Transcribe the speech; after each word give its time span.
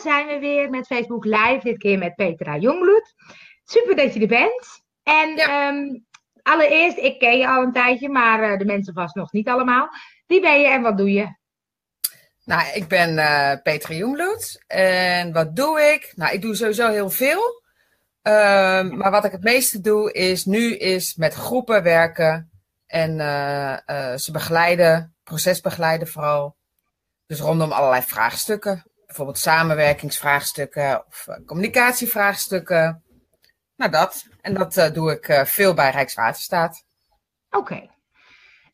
zijn 0.00 0.26
we 0.26 0.38
weer 0.38 0.70
met 0.70 0.86
Facebook 0.86 1.24
Live, 1.24 1.60
dit 1.62 1.78
keer 1.78 1.98
met 1.98 2.14
Petra 2.14 2.56
Jongbloed. 2.56 3.14
Super 3.64 3.96
dat 3.96 4.14
je 4.14 4.20
er 4.20 4.26
bent. 4.26 4.82
En 5.02 5.36
ehm, 5.36 5.98
allereerst, 6.42 6.98
ik 6.98 7.18
ken 7.18 7.38
je 7.38 7.48
al 7.48 7.62
een 7.62 7.72
tijdje, 7.72 8.08
maar 8.08 8.42
eh, 8.42 8.58
de 8.58 8.64
mensen 8.64 8.94
vast 8.94 9.14
nog 9.14 9.32
niet 9.32 9.48
allemaal. 9.48 9.88
Wie 10.26 10.40
ben 10.40 10.60
je 10.60 10.68
en 10.68 10.82
wat 10.82 10.96
doe 10.96 11.12
je? 11.12 11.36
Nou, 12.44 12.74
ik 12.74 12.88
ben 12.88 13.16
uh, 13.16 13.52
Petra 13.62 13.94
Jongbloed. 13.94 14.64
En 14.66 15.32
wat 15.32 15.56
doe 15.56 15.80
ik? 15.80 16.12
Nou, 16.16 16.32
ik 16.32 16.42
doe 16.42 16.54
sowieso 16.54 16.90
heel 16.90 17.10
veel. 17.10 17.62
Um, 18.22 18.96
maar 18.96 19.10
wat 19.10 19.24
ik 19.24 19.32
het 19.32 19.42
meeste 19.42 19.80
doe, 19.80 20.12
is 20.12 20.44
nu 20.44 20.76
is 20.76 21.14
met 21.14 21.34
groepen 21.34 21.82
werken. 21.82 22.50
En 22.86 23.18
uh, 23.18 24.14
ze 24.16 24.32
begeleiden, 24.32 25.16
proces 25.22 25.60
begeleiden 25.60 26.08
vooral. 26.08 26.56
Dus 27.26 27.40
rondom 27.40 27.72
allerlei 27.72 28.02
vraagstukken. 28.02 28.84
Bijvoorbeeld 29.14 29.44
samenwerkingsvraagstukken 29.44 31.06
of 31.06 31.26
uh, 31.28 31.36
communicatievraagstukken. 31.46 33.02
Nou, 33.76 33.90
dat. 33.90 34.26
En 34.40 34.54
dat 34.54 34.76
uh, 34.76 34.90
doe 34.90 35.12
ik 35.12 35.28
uh, 35.28 35.44
veel 35.44 35.74
bij 35.74 35.90
Rijkswaterstaat. 35.90 36.84
Oké. 37.50 37.58
Okay. 37.58 37.90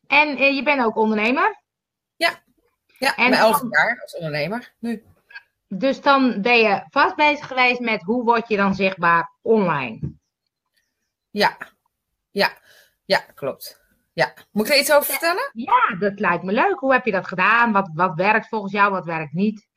En 0.07 0.55
je 0.55 0.63
bent 0.63 0.85
ook 0.85 0.97
ondernemer? 0.97 1.63
Ja. 2.17 2.43
Ja, 2.99 3.17
en 3.17 3.33
elf 3.33 3.59
dan... 3.59 3.69
jaar 3.71 4.01
als 4.03 4.15
ondernemer 4.15 4.75
nu. 4.79 5.05
Dus 5.69 6.01
dan 6.01 6.43
ben 6.43 6.59
je 6.59 6.85
vast 6.91 7.17
bezig 7.17 7.47
geweest 7.47 7.81
met 7.81 8.03
hoe 8.03 8.25
word 8.25 8.49
je 8.49 8.57
dan 8.57 8.75
zichtbaar 8.75 9.33
online? 9.43 10.13
Ja. 11.31 11.57
Ja. 12.31 12.53
Ja, 13.05 13.19
klopt. 13.35 13.81
Ja, 14.13 14.35
moet 14.51 14.67
ik 14.67 14.73
er 14.73 14.79
iets 14.79 14.93
over 14.93 15.11
vertellen? 15.11 15.51
Ja, 15.53 15.97
dat 15.99 16.21
lijkt 16.21 16.45
me 16.45 16.53
leuk. 16.53 16.79
Hoe 16.79 16.93
heb 16.93 17.05
je 17.05 17.13
dat 17.13 17.29
gedaan? 17.29 17.73
Wat, 17.73 17.91
wat 17.95 18.15
werkt 18.15 18.49
volgens 18.49 18.73
jou, 18.73 18.91
wat 18.91 19.05
werkt 19.05 19.33
niet? 19.33 19.69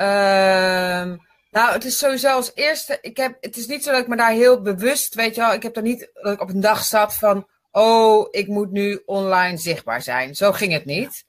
Uh, 0.00 1.16
nou, 1.50 1.72
het 1.72 1.84
is 1.84 1.98
sowieso 1.98 2.28
als 2.28 2.50
eerste. 2.54 2.98
Ik 3.00 3.16
heb, 3.16 3.36
het 3.40 3.56
is 3.56 3.66
niet 3.66 3.84
zo 3.84 3.90
dat 3.90 4.00
ik 4.00 4.08
me 4.08 4.16
daar 4.16 4.32
heel 4.32 4.62
bewust, 4.62 5.14
weet 5.14 5.34
je 5.34 5.40
wel. 5.40 5.52
Ik 5.52 5.62
heb 5.62 5.76
er 5.76 5.82
niet 5.82 6.10
dat 6.14 6.32
ik 6.32 6.40
op 6.40 6.48
een 6.48 6.60
dag 6.60 6.84
zat 6.84 7.14
van. 7.14 7.46
Oh, 7.70 8.28
ik 8.30 8.46
moet 8.46 8.70
nu 8.70 9.02
online 9.06 9.56
zichtbaar 9.56 10.02
zijn. 10.02 10.34
Zo 10.34 10.52
ging 10.52 10.72
het 10.72 10.84
niet. 10.84 11.24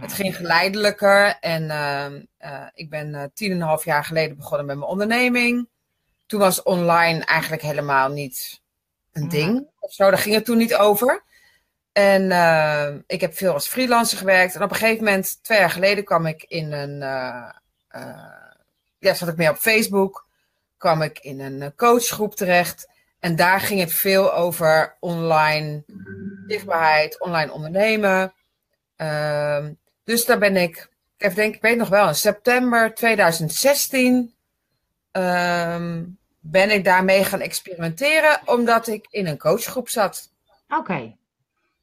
Het 0.00 0.12
ging 0.12 0.36
geleidelijker. 0.36 1.36
En 1.40 1.62
uh, 1.62 2.50
uh, 2.50 2.66
ik 2.74 2.90
ben 2.90 3.14
uh, 3.14 3.22
tien 3.34 3.50
en 3.50 3.56
een 3.56 3.62
half 3.62 3.84
jaar 3.84 4.04
geleden 4.04 4.36
begonnen 4.36 4.66
met 4.66 4.76
mijn 4.76 4.90
onderneming. 4.90 5.68
Toen 6.26 6.40
was 6.40 6.62
online 6.62 7.24
eigenlijk 7.24 7.62
helemaal 7.62 8.08
niet 8.08 8.60
een 9.12 9.28
ding 9.28 9.68
of 9.78 9.92
zo. 9.92 10.10
Daar 10.10 10.18
ging 10.18 10.34
het 10.34 10.44
toen 10.44 10.56
niet 10.56 10.74
over. 10.74 11.24
En 11.92 12.22
uh, 12.22 12.88
ik 13.06 13.20
heb 13.20 13.34
veel 13.34 13.52
als 13.52 13.68
freelancer 13.68 14.18
gewerkt. 14.18 14.54
En 14.54 14.62
op 14.62 14.70
een 14.70 14.76
gegeven 14.76 15.04
moment, 15.04 15.38
twee 15.42 15.58
jaar 15.58 15.70
geleden, 15.70 16.04
kwam 16.04 16.26
ik 16.26 16.44
in 16.48 16.72
een. 16.72 17.02
Uh, 17.02 17.50
ja, 18.98 19.14
zat 19.14 19.28
ik 19.28 19.36
meer 19.36 19.50
op 19.50 19.56
Facebook. 19.56 20.26
kwam 20.76 21.02
ik 21.02 21.18
in 21.18 21.40
een 21.40 21.74
coachgroep 21.74 22.34
terecht. 22.34 22.88
En 23.20 23.36
daar 23.36 23.60
ging 23.60 23.80
het 23.80 23.92
veel 23.92 24.34
over 24.34 24.96
online 25.00 25.84
zichtbaarheid, 26.46 27.20
online 27.20 27.52
ondernemen. 27.52 28.32
Ehm, 28.96 29.72
dus 30.04 30.24
daar 30.24 30.38
ben 30.38 30.56
ik, 30.56 30.88
ik 31.18 31.34
denk, 31.34 31.54
ik 31.54 31.62
weet 31.62 31.76
nog 31.76 31.88
wel, 31.88 32.08
in 32.08 32.14
september 32.14 32.94
2016 32.94 34.34
um, 35.12 36.18
ben 36.40 36.70
ik 36.70 36.84
daarmee 36.84 37.24
gaan 37.24 37.40
experimenteren, 37.40 38.40
omdat 38.44 38.86
ik 38.86 39.06
in 39.10 39.26
een 39.26 39.38
coachgroep 39.38 39.88
zat. 39.88 40.30
Oké. 40.68 40.80
Okay. 40.80 41.16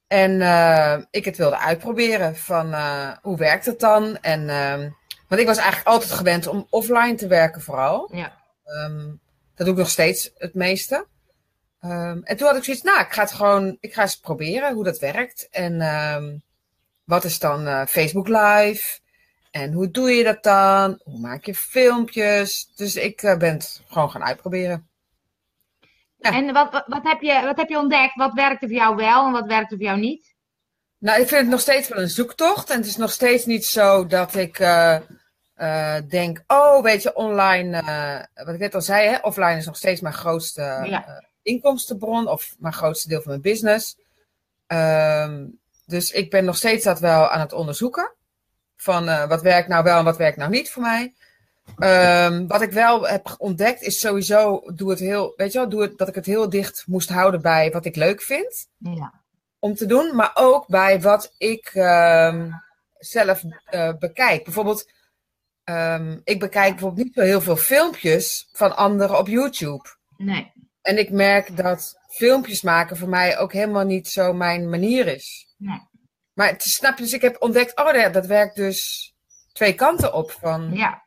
En 0.08 0.31
uh, 0.31 0.97
ik 1.09 1.25
het 1.25 1.38
wilde 1.38 1.58
uitproberen 1.58 2.36
van 2.36 2.72
uh, 2.72 3.09
hoe 3.22 3.38
werkt 3.38 3.66
het 3.66 3.80
dan? 3.80 4.17
En, 4.17 4.41
uh, 4.41 4.91
want 5.34 5.48
ik 5.48 5.53
was 5.53 5.64
eigenlijk 5.64 5.88
altijd 5.88 6.12
gewend 6.12 6.48
om 6.48 6.67
offline 6.70 7.16
te 7.16 7.28
werken 7.28 7.62
vooral. 7.62 8.09
Ja. 8.16 8.34
Um, 8.66 9.19
dat 9.56 9.66
doe 9.66 9.75
ik 9.75 9.81
nog 9.81 9.90
steeds 9.90 10.31
het 10.38 10.53
meeste. 10.53 11.08
Um, 11.81 12.24
en 12.24 12.38
toen 12.38 12.47
had 12.47 12.56
ik 12.58 12.63
zoiets, 12.63 12.84
nou, 12.84 13.00
ik 13.00 13.12
ga 13.12 13.22
het 13.22 13.31
gewoon, 13.31 13.78
ik 13.80 13.94
ga 13.94 14.02
eens 14.02 14.19
proberen 14.19 14.74
hoe 14.74 14.84
dat 14.84 15.00
werkt. 15.00 15.47
En 15.50 15.81
um, 15.81 16.44
wat 17.03 17.24
is 17.24 17.40
dan 17.40 17.68
uh, 17.68 17.85
Facebook 17.85 18.28
Live? 18.28 19.00
En 19.52 19.74
hoe 19.74 19.91
doe 19.91 20.12
je 20.12 20.24
dat 20.24 20.44
dan? 20.44 21.00
Hoe 21.03 21.19
maak 21.19 21.46
je 21.46 21.56
filmpjes? 21.56 22.72
Dus 22.75 22.96
ik 22.96 23.22
uh, 23.22 23.38
ben 23.38 23.53
het 23.53 23.81
gewoon 23.88 24.12
gaan 24.12 24.24
uitproberen. 24.24 24.90
Ja. 26.18 26.31
En 26.31 26.53
wat, 26.53 26.72
wat, 26.72 26.84
wat, 26.88 27.03
heb 27.03 27.22
je, 27.22 27.41
wat 27.41 27.58
heb 27.58 27.69
je 27.69 27.78
ontdekt? 27.78 28.16
Wat 28.16 28.34
werkte 28.34 28.68
voor 28.68 28.75
jou 28.75 28.96
wel 28.96 29.25
en 29.25 29.31
wat 29.31 29.47
werkte 29.47 29.75
voor 29.75 29.85
jou 29.85 30.00
niet? 30.00 30.35
Nou, 30.97 31.22
ik 31.22 31.28
vind 31.28 31.41
het 31.41 31.50
nog 31.50 31.59
steeds 31.59 31.88
wel 31.88 32.02
een 32.02 32.09
zoektocht. 32.09 32.69
En 32.69 32.78
het 32.78 32.85
is 32.85 32.97
nog 32.97 33.12
steeds 33.12 33.46
niet 33.46 33.66
zo 33.66 34.06
dat 34.06 34.35
ik 34.35 34.59
uh, 34.59 34.97
uh, 35.58 35.96
denk, 36.09 36.44
oh, 36.47 36.84
weet 36.84 37.03
je, 37.03 37.16
online, 37.16 37.81
uh, 37.81 38.46
wat 38.46 38.53
ik 38.53 38.59
net 38.59 38.75
al 38.75 38.81
zei, 38.81 39.08
hè, 39.08 39.18
offline 39.22 39.58
is 39.58 39.66
nog 39.66 39.78
steeds 39.78 40.02
mijn 40.02 40.14
grootste 40.14 40.62
ja. 40.62 41.24
inkomstenbron 41.41 42.28
of 42.28 42.56
mijn 42.59 42.74
grootste 42.74 43.08
deel 43.08 43.22
van 43.22 43.30
mijn 43.30 43.41
business. 43.41 43.97
Um, 44.68 45.59
dus 45.86 46.12
ik 46.12 46.30
ben 46.30 46.46
nog 46.46 46.58
steeds 46.58 46.84
dat 46.84 47.00
wel 47.00 47.30
aan 47.30 47.40
het 47.40 47.53
onderzoeken. 47.53 48.14
Van 48.75 49.28
wat 49.28 49.41
werkt 49.41 49.68
nou 49.68 49.84
wel 49.84 49.97
en 49.97 50.06
wat 50.06 50.18
werkt 50.18 50.38
nou 50.38 50.50
niet 50.50 50.72
voor 50.72 50.81
mij. 50.81 51.14
Um, 51.78 52.47
wat 52.47 52.62
ik 52.62 52.72
wel 52.72 53.08
heb 53.08 53.35
ontdekt 53.38 53.81
is 53.81 54.00
sowieso, 54.00 54.62
doe 54.74 54.90
het 54.90 55.00
heel, 55.00 55.34
weet 55.35 55.52
je 55.52 55.59
wel, 55.59 55.70
doe 55.70 55.81
het, 55.81 55.97
dat 55.97 56.08
ik 56.08 56.16
het 56.16 56.25
heel 56.25 56.50
dicht 56.50 56.84
moest 56.88 57.09
houden 57.09 57.41
bij 57.41 57.72
wat 57.72 57.85
ik 57.85 57.96
leuk 57.96 58.22
vind. 58.22 58.68
Ja. 58.78 59.14
Om 59.59 59.75
te 59.75 59.85
doen, 59.85 60.16
maar 60.16 60.31
ook 60.34 60.68
bij 60.68 61.02
wat 61.02 61.34
ik 61.38 61.72
um, 61.75 62.62
zelf 62.97 63.44
bekijk. 64.00 64.44
Bijvoorbeeld, 64.44 64.91
um, 65.63 66.22
ik 66.24 66.40
bekijk 66.40 66.72
bijvoorbeeld 66.72 67.06
niet 67.06 67.13
zo 67.13 67.22
heel 67.22 67.41
veel 67.41 67.56
filmpjes 67.56 68.50
van 68.51 68.75
anderen 68.75 69.18
op 69.18 69.28
YouTube. 69.28 69.90
Nee. 70.18 70.51
En 70.81 70.97
ik 70.97 71.12
merk 71.12 71.57
dat 71.57 72.00
filmpjes 72.07 72.62
maken 72.62 72.97
voor 72.97 73.09
mij 73.09 73.38
ook 73.38 73.53
helemaal 73.53 73.85
niet 73.85 74.07
zo 74.07 74.34
mijn 74.34 74.69
manier 74.69 75.07
is. 75.07 75.56
Nee. 75.57 75.88
Maar 76.34 76.47
het, 76.47 76.62
snap 76.62 76.97
je, 76.97 77.03
dus 77.03 77.13
ik 77.13 77.22
heb 77.22 77.41
ontdekt, 77.41 77.75
oh 77.75 77.94
ja, 77.96 78.09
dat 78.09 78.25
werkt 78.25 78.56
dus 78.56 79.12
twee 79.52 79.73
kanten 79.73 80.13
op. 80.13 80.31
Van, 80.31 80.73
ja 80.73 81.03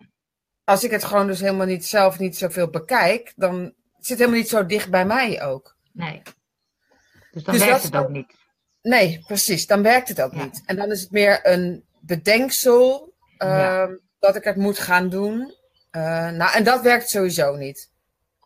als 0.66 0.84
ik 0.84 0.90
het 0.90 1.04
gewoon 1.04 1.26
dus 1.26 1.40
helemaal 1.40 1.66
niet 1.66 1.86
zelf 1.86 2.18
niet 2.18 2.36
zoveel 2.36 2.70
bekijk, 2.70 3.32
dan 3.36 3.74
zit 3.98 4.08
het 4.08 4.18
helemaal 4.18 4.38
niet 4.38 4.48
zo 4.48 4.66
dicht 4.66 4.90
bij 4.90 5.06
mij 5.06 5.42
ook. 5.42 5.76
Nee. 5.92 6.22
Dus 7.30 7.44
dan 7.44 7.54
dus 7.54 7.64
werkt 7.64 7.82
het 7.82 7.96
ook 7.96 8.08
niet. 8.08 8.34
Nee, 8.82 9.22
precies. 9.26 9.66
Dan 9.66 9.82
werkt 9.82 10.08
het 10.08 10.20
ook 10.20 10.32
ja. 10.32 10.42
niet. 10.42 10.62
En 10.64 10.76
dan 10.76 10.90
is 10.90 11.00
het 11.00 11.10
meer 11.10 11.40
een 11.42 11.84
bedenksel 12.00 13.14
ja. 13.38 13.98
Dat 14.26 14.36
ik 14.36 14.44
het 14.44 14.56
moet 14.56 14.78
gaan 14.78 15.08
doen. 15.08 15.54
Uh, 15.92 16.30
nou, 16.30 16.52
en 16.54 16.64
dat 16.64 16.82
werkt 16.82 17.10
sowieso 17.10 17.56
niet. 17.56 17.90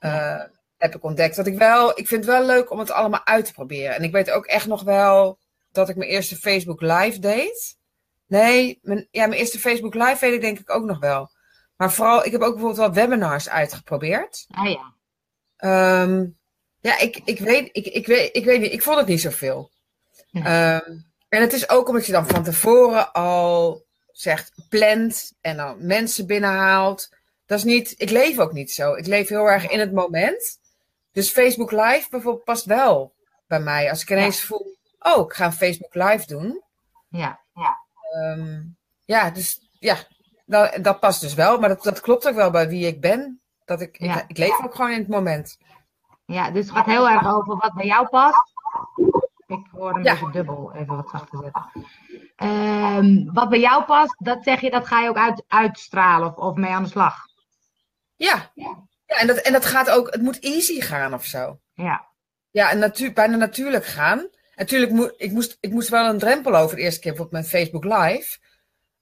Uh, 0.00 0.10
ja. 0.10 0.50
Heb 0.78 0.94
ik 0.94 1.04
ontdekt. 1.04 1.36
Dat 1.36 1.46
ik 1.46 1.58
wel, 1.58 1.90
ik 1.98 2.08
vind 2.08 2.24
het 2.24 2.34
wel 2.34 2.46
leuk 2.46 2.70
om 2.70 2.78
het 2.78 2.90
allemaal 2.90 3.26
uit 3.26 3.44
te 3.44 3.52
proberen. 3.52 3.94
En 3.94 4.02
ik 4.02 4.12
weet 4.12 4.30
ook 4.30 4.46
echt 4.46 4.66
nog 4.66 4.82
wel 4.82 5.38
dat 5.72 5.88
ik 5.88 5.96
mijn 5.96 6.10
eerste 6.10 6.36
Facebook 6.36 6.80
Live 6.80 7.18
deed. 7.18 7.78
Nee, 8.26 8.78
mijn, 8.82 9.08
ja, 9.10 9.26
mijn 9.26 9.40
eerste 9.40 9.58
Facebook 9.58 9.94
Live 9.94 10.16
weet 10.20 10.34
ik 10.34 10.40
denk 10.40 10.58
ik 10.58 10.70
ook 10.70 10.84
nog 10.84 10.98
wel. 10.98 11.30
Maar 11.76 11.92
vooral, 11.92 12.24
ik 12.24 12.32
heb 12.32 12.40
ook 12.40 12.54
bijvoorbeeld 12.54 12.94
wel 12.94 13.04
webinars 13.04 13.48
uitgeprobeerd. 13.48 14.46
Ah 14.50 14.70
ja. 14.70 16.02
Um, 16.02 16.38
ja, 16.80 16.98
ik, 16.98 17.20
ik, 17.24 17.38
weet, 17.38 17.68
ik, 17.72 17.86
ik, 17.86 18.06
weet, 18.06 18.36
ik 18.36 18.44
weet 18.44 18.60
niet, 18.60 18.72
ik 18.72 18.82
vond 18.82 18.96
het 18.96 19.06
niet 19.06 19.20
zoveel. 19.20 19.70
Ja. 20.30 20.74
Um, 20.74 21.12
en 21.28 21.40
het 21.40 21.52
is 21.52 21.68
ook 21.68 21.88
omdat 21.88 22.06
je 22.06 22.12
dan 22.12 22.26
van 22.26 22.42
tevoren 22.42 23.12
al 23.12 23.84
zegt, 24.12 24.52
plant 24.68 25.32
en 25.40 25.56
dan 25.56 25.86
mensen 25.86 26.26
binnenhaalt. 26.26 27.08
Dat 27.46 27.58
is 27.58 27.64
niet, 27.64 27.94
ik 27.96 28.10
leef 28.10 28.38
ook 28.38 28.52
niet 28.52 28.72
zo. 28.72 28.94
Ik 28.94 29.06
leef 29.06 29.28
heel 29.28 29.46
erg 29.46 29.68
in 29.68 29.78
het 29.78 29.92
moment. 29.92 30.58
Dus 31.12 31.30
Facebook 31.30 31.70
Live 31.70 32.06
bijvoorbeeld 32.10 32.44
past 32.44 32.64
wel 32.64 33.12
bij 33.46 33.60
mij. 33.60 33.90
Als 33.90 34.02
ik 34.02 34.10
ineens 34.10 34.40
ja. 34.40 34.46
voel, 34.46 34.76
oh, 34.98 35.24
ik 35.26 35.32
ga 35.32 35.44
een 35.44 35.52
Facebook 35.52 35.94
Live 35.94 36.26
doen. 36.26 36.62
Ja, 37.08 37.40
ja. 37.54 37.78
Um, 38.16 38.76
ja, 39.04 39.30
dus 39.30 39.60
ja, 39.78 39.96
dat, 40.46 40.78
dat 40.82 41.00
past 41.00 41.20
dus 41.20 41.34
wel, 41.34 41.58
maar 41.58 41.68
dat, 41.68 41.82
dat 41.82 42.00
klopt 42.00 42.28
ook 42.28 42.34
wel 42.34 42.50
bij 42.50 42.68
wie 42.68 42.86
ik 42.86 43.00
ben. 43.00 43.40
Dat 43.64 43.80
ik, 43.80 43.98
ja. 43.98 44.22
ik, 44.22 44.24
ik, 44.28 44.38
leef 44.38 44.64
ook 44.64 44.74
gewoon 44.74 44.90
in 44.90 44.98
het 44.98 45.08
moment. 45.08 45.58
Ja, 46.24 46.50
dus 46.50 46.66
het 46.66 46.74
gaat 46.74 46.86
heel 46.86 47.08
erg 47.08 47.34
over 47.34 47.56
wat 47.56 47.74
bij 47.74 47.86
jou 47.86 48.08
past. 48.08 48.52
Ik 49.50 49.66
hoor 49.70 49.94
hem 49.94 50.02
ja. 50.04 50.12
even 50.12 50.32
dubbel, 50.32 50.72
even 50.74 50.96
wat 50.96 51.08
zachter 51.10 51.38
zetten. 51.42 51.64
Um, 52.36 53.32
wat 53.32 53.48
bij 53.48 53.60
jou 53.60 53.84
past, 53.84 54.14
dat 54.18 54.42
zeg 54.42 54.60
je, 54.60 54.70
dat 54.70 54.86
ga 54.86 55.00
je 55.00 55.08
ook 55.08 55.16
uit, 55.16 55.44
uitstralen 55.48 56.28
of, 56.28 56.34
of 56.34 56.56
mee 56.56 56.70
aan 56.70 56.82
de 56.82 56.88
slag. 56.88 57.16
Ja, 58.16 58.50
ja. 58.54 58.86
ja 59.06 59.16
en, 59.16 59.26
dat, 59.26 59.36
en 59.36 59.52
dat 59.52 59.64
gaat 59.64 59.90
ook, 59.90 60.12
het 60.12 60.22
moet 60.22 60.38
easy 60.38 60.80
gaan 60.80 61.14
of 61.14 61.24
zo. 61.24 61.60
Ja. 61.72 62.08
Ja, 62.50 62.70
en 62.70 62.78
natuur, 62.78 63.12
bijna 63.12 63.36
natuurlijk 63.36 63.84
gaan. 63.84 64.28
Natuurlijk, 64.54 64.92
mo 64.92 65.10
ik, 65.16 65.32
moest, 65.32 65.56
ik 65.60 65.72
moest 65.72 65.88
wel 65.88 66.08
een 66.08 66.18
drempel 66.18 66.56
over 66.56 66.76
de 66.76 66.82
eerste 66.82 67.00
keer, 67.00 67.12
bijvoorbeeld 67.12 67.42
met 67.42 67.50
Facebook 67.50 67.84
Live. 67.84 68.38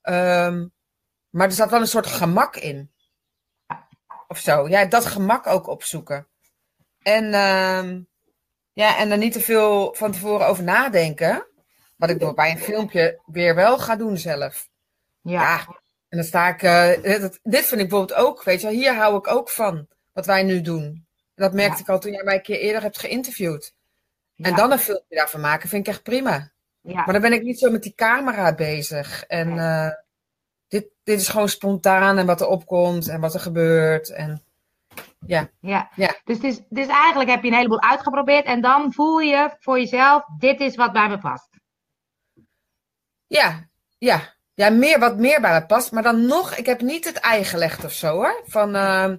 Um, 0.03 0.73
maar 1.31 1.47
er 1.47 1.53
zat 1.53 1.71
wel 1.71 1.81
een 1.81 1.87
soort 1.87 2.07
gemak 2.07 2.57
in. 2.57 2.93
Of 4.29 4.39
zo. 4.39 4.69
Ja, 4.69 4.85
dat 4.85 5.07
gemak 5.07 5.47
ook 5.47 5.67
opzoeken. 5.67 6.29
En, 7.03 7.25
uh, 7.25 8.01
ja, 8.79 8.99
en 8.99 9.11
er 9.11 9.19
niet 9.19 9.33
te 9.33 9.41
veel 9.41 9.95
van 9.95 10.13
tevoren 10.13 10.47
over 10.47 10.65
nadenken. 10.65 11.47
Wat 11.97 12.11
ik 12.11 12.35
bij 12.35 12.51
een 12.51 12.59
filmpje 12.59 13.21
weer 13.27 13.55
wel 13.55 13.79
ga 13.79 13.97
doen 13.97 14.17
zelf. 14.17 14.69
Ja. 15.23 15.41
ja 15.43 15.67
En 16.09 16.19
dan 16.19 16.25
sta 16.25 16.49
ik, 16.49 16.63
uh, 16.63 17.03
dit, 17.03 17.41
dit 17.43 17.65
vind 17.67 17.81
ik 17.81 17.89
bijvoorbeeld 17.89 18.19
ook, 18.19 18.43
weet 18.43 18.61
je, 18.61 18.71
hier 18.71 18.95
hou 18.95 19.17
ik 19.17 19.27
ook 19.27 19.51
van, 19.51 19.89
wat 20.13 20.27
wij 20.27 20.43
nu 20.43 20.61
doen. 20.61 20.85
En 20.85 21.45
dat 21.45 21.53
merkte 21.53 21.81
ik 21.81 21.89
al 21.89 21.99
toen 21.99 22.13
jij 22.13 22.25
mij 22.25 22.35
een 22.35 22.43
keer 22.43 22.59
eerder 22.59 22.83
hebt 22.83 22.99
geïnterviewd. 22.99 23.75
En 24.37 24.55
dan 24.55 24.73
een 24.73 24.79
filmpje 24.79 25.17
daarvan 25.17 25.41
maken, 25.41 25.69
vind 25.69 25.87
ik 25.87 25.93
echt 25.93 26.03
prima. 26.03 26.51
Ja. 26.81 26.95
Maar 26.95 27.13
dan 27.13 27.23
ben 27.23 27.33
ik 27.33 27.43
niet 27.43 27.59
zo 27.59 27.71
met 27.71 27.83
die 27.83 27.95
camera 27.95 28.55
bezig. 28.55 29.25
En 29.25 29.49
uh, 29.49 29.91
dit, 30.69 30.87
dit 31.05 31.21
is 31.21 31.29
gewoon 31.29 31.49
spontaan 31.49 32.19
en 32.19 32.27
wat 32.27 32.41
er 32.41 32.49
opkomt 32.49 33.09
en 33.09 33.21
wat 33.21 33.35
er 33.35 33.41
gebeurt. 33.41 34.11
En 34.11 34.43
ja. 35.27 35.51
Ja. 35.61 35.91
ja. 35.95 36.17
Dus, 36.25 36.41
dus, 36.41 36.61
dus 36.69 36.87
eigenlijk 36.87 37.31
heb 37.31 37.43
je 37.43 37.49
een 37.49 37.57
heleboel 37.57 37.83
uitgeprobeerd 37.83 38.45
en 38.45 38.61
dan 38.61 38.93
voel 38.93 39.19
je 39.19 39.57
voor 39.59 39.79
jezelf, 39.79 40.23
dit 40.39 40.61
is 40.61 40.77
wat 40.77 40.93
bij 40.93 41.09
me 41.09 41.19
past. 41.19 41.49
Ja, 43.27 43.69
ja. 43.99 44.37
Ja, 44.55 44.71
meer, 44.71 44.99
wat 44.99 45.17
meer 45.17 45.41
bij 45.41 45.61
me 45.61 45.67
past. 45.67 45.93
Maar 45.93 46.03
dan 46.03 46.27
nog, 46.27 46.55
ik 46.57 46.67
heb 46.67 46.81
niet 46.81 47.05
het 47.05 47.17
ei 47.17 47.45
gelegd 47.45 47.85
of 47.85 47.93
zo 47.93 48.15
hoor. 48.15 48.43
Van, 48.47 48.77
uh, 48.77 49.13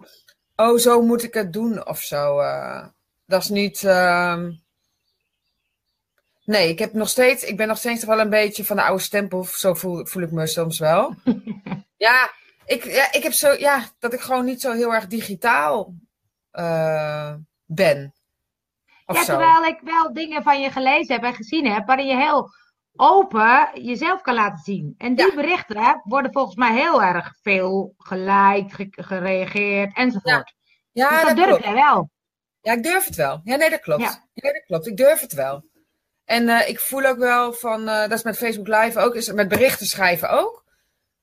oh, 0.56 0.78
zo 0.78 1.02
moet 1.02 1.24
ik 1.24 1.34
het 1.34 1.54
doen 1.54 1.88
of 1.88 2.02
zo. 2.02 2.40
Uh, 2.40 2.88
dat 3.26 3.42
is 3.42 3.50
niet. 3.50 3.82
Uh, 3.82 4.44
nee, 6.46 6.70
ik 6.70 6.80
heb 6.80 6.94
nog 6.94 7.10
steeds, 7.10 7.44
ik 7.44 7.58
ben 7.58 7.68
nog 7.68 7.78
steeds 7.78 8.04
wel 8.04 8.20
een 8.20 8.30
beetje 8.30 8.66
van 8.66 8.76
de 8.76 8.84
oude 8.84 9.02
stempel. 9.02 9.44
Zo 9.44 9.74
voel, 9.74 10.06
voel 10.06 10.24
ik 10.24 10.32
me 10.32 10.48
soms 10.48 10.80
wel. 10.80 11.16
ja, 11.98 12.32
ik, 12.70 12.84
ja, 12.84 13.12
ik 13.12 13.24
heb 13.24 13.34
zo, 13.34 13.54
ja, 13.54 13.84
dat 14.00 14.14
ik 14.14 14.20
gewoon 14.20 14.46
niet 14.46 14.62
zo 14.62 14.72
heel 14.72 14.94
erg 14.94 15.08
digitaal 15.08 15.94
uh, 16.52 17.34
ben. 17.66 18.14
Of 19.06 19.16
ja, 19.16 19.24
terwijl 19.24 19.64
ik 19.64 19.80
wel 19.84 20.14
dingen 20.14 20.44
van 20.44 20.62
je 20.62 20.72
gelezen 20.72 21.14
heb 21.16 21.24
en 21.24 21.34
gezien 21.34 21.68
heb, 21.68 21.88
waarin 21.88 22.08
je 22.08 22.16
heel 22.16 22.50
open 22.96 23.70
jezelf 23.74 24.22
kan 24.22 24.34
laten 24.34 24.64
zien. 24.64 24.96
En 24.98 25.16
die 25.16 25.36
berichten 25.36 26.02
worden 26.04 26.32
volgens 26.32 26.56
mij 26.56 26.74
heel 26.74 27.04
erg 27.04 27.36
veel 27.42 27.94
geliked, 27.98 28.88
gereageerd 28.92 29.96
enzovoort. 29.96 30.54
Ja, 30.92 31.10
dus 31.10 31.22
dat, 31.22 31.38
dat 31.38 31.48
durf 31.48 31.64
jij 31.64 31.74
wel. 31.74 32.10
Ja, 32.62 32.74
ik 32.74 32.84
durf 32.84 33.06
het 33.06 33.16
wel. 33.16 33.42
Ja, 33.44 33.56
nee, 33.56 33.70
dat 33.70 33.80
klopt. 33.80 34.02
Ja, 34.34 34.52
dat 34.52 34.64
klopt. 34.66 34.88
Ik 34.88 34.98
durf 34.98 35.22
het 35.22 35.34
wel. 35.34 35.66
En 36.26 36.48
uh, 36.48 36.70
ik 36.70 36.80
voel 36.80 37.06
ook 37.06 37.18
wel 37.18 37.54
van, 37.54 37.82
uh, 37.82 38.00
dat 38.00 38.12
is 38.12 38.24
met 38.24 38.38
Facebook 38.38 38.68
Live 38.68 39.00
ook, 39.00 39.16
is 39.16 39.32
met 39.32 39.48
berichten 39.48 39.86
schrijven 39.86 40.30
ook. 40.30 40.68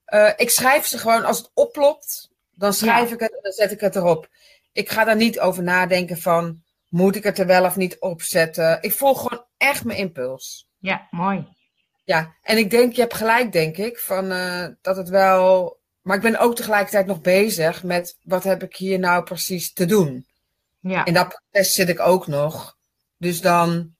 Uh, 0.08 0.30
ik 0.36 0.50
schrijf 0.50 0.86
ze 0.86 0.98
gewoon 0.98 1.24
als 1.24 1.38
het 1.38 1.50
oplopt, 1.54 2.30
dan 2.50 2.72
schrijf 2.72 3.12
ik 3.12 3.20
het 3.20 3.32
en 3.32 3.42
dan 3.42 3.52
zet 3.52 3.72
ik 3.72 3.80
het 3.80 3.96
erop. 3.96 4.28
Ik 4.72 4.90
ga 4.90 5.04
daar 5.04 5.16
niet 5.16 5.40
over 5.40 5.62
nadenken 5.62 6.18
van, 6.18 6.62
moet 6.88 7.16
ik 7.16 7.24
het 7.24 7.38
er 7.38 7.46
wel 7.46 7.64
of 7.64 7.76
niet 7.76 8.00
opzetten? 8.00 8.78
Ik 8.80 8.92
volg 8.92 9.22
gewoon 9.22 9.44
echt 9.56 9.84
mijn 9.84 9.98
impuls. 9.98 10.68
Ja, 10.78 11.06
mooi. 11.10 11.48
Ja, 12.04 12.34
en 12.42 12.58
ik 12.58 12.70
denk, 12.70 12.92
je 12.92 13.00
hebt 13.00 13.14
gelijk, 13.14 13.52
denk 13.52 13.76
ik, 13.76 13.98
van 13.98 14.32
uh, 14.32 14.66
dat 14.82 14.96
het 14.96 15.08
wel. 15.08 15.78
Maar 16.00 16.16
ik 16.16 16.22
ben 16.22 16.38
ook 16.38 16.56
tegelijkertijd 16.56 17.06
nog 17.06 17.20
bezig 17.20 17.82
met 17.82 18.16
wat 18.22 18.44
heb 18.44 18.62
ik 18.62 18.76
hier 18.76 18.98
nou 18.98 19.22
precies 19.22 19.72
te 19.72 19.84
doen. 19.84 20.26
Ja. 20.80 21.04
In 21.04 21.14
dat 21.14 21.40
proces 21.50 21.74
zit 21.74 21.88
ik 21.88 22.00
ook 22.00 22.26
nog. 22.26 22.76
Dus 23.16 23.40
dan 23.40 23.94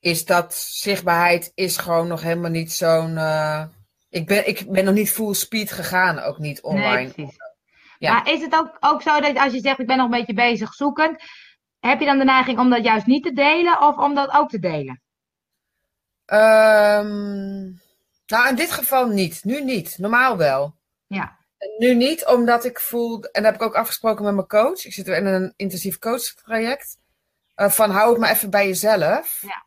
is 0.00 0.24
dat 0.24 0.54
zichtbaarheid 0.54 1.52
is 1.54 1.76
gewoon 1.76 2.06
nog 2.08 2.22
helemaal 2.22 2.50
niet 2.50 2.72
zo'n. 2.72 3.10
Uh, 3.10 3.64
ik, 4.14 4.26
ben, 4.26 4.48
ik 4.48 4.70
ben 4.70 4.84
nog 4.84 4.94
niet 4.94 5.10
full 5.10 5.34
speed 5.34 5.72
gegaan, 5.72 6.18
ook 6.18 6.38
niet 6.38 6.62
online. 6.62 7.12
Nee, 7.16 7.36
ja. 7.98 8.12
Maar 8.12 8.32
is 8.32 8.40
het 8.40 8.54
ook, 8.54 8.76
ook 8.80 9.02
zo 9.02 9.20
dat 9.20 9.36
als 9.36 9.52
je 9.52 9.60
zegt 9.60 9.78
ik 9.78 9.86
ben 9.86 9.96
nog 9.96 10.06
een 10.06 10.18
beetje 10.18 10.34
bezig 10.34 10.74
zoekend, 10.74 11.22
heb 11.80 12.00
je 12.00 12.06
dan 12.06 12.18
de 12.18 12.24
neiging 12.24 12.58
om 12.58 12.70
dat 12.70 12.84
juist 12.84 13.06
niet 13.06 13.22
te 13.22 13.32
delen 13.32 13.80
of 13.80 13.96
om 13.96 14.14
dat 14.14 14.32
ook 14.32 14.48
te 14.48 14.58
delen? 14.58 15.02
Um, 16.26 17.80
nou, 18.26 18.48
in 18.48 18.54
dit 18.54 18.70
geval 18.70 19.06
niet. 19.06 19.44
Nu 19.44 19.64
niet. 19.64 19.98
Normaal 19.98 20.36
wel. 20.36 20.74
Ja. 21.06 21.38
nu 21.78 21.94
niet, 21.94 22.26
omdat 22.26 22.64
ik 22.64 22.80
voel, 22.80 23.24
en 23.24 23.42
dat 23.42 23.52
heb 23.52 23.54
ik 23.54 23.66
ook 23.66 23.74
afgesproken 23.74 24.24
met 24.24 24.34
mijn 24.34 24.46
coach. 24.46 24.84
Ik 24.84 24.92
zit 24.92 25.06
in 25.06 25.26
een 25.26 25.52
intensief 25.56 25.98
coachtraject. 25.98 26.96
Uh, 27.56 27.70
van 27.70 27.90
hou 27.90 28.10
het 28.10 28.18
maar 28.18 28.30
even 28.30 28.50
bij 28.50 28.66
jezelf. 28.66 29.42
Ja. 29.46 29.64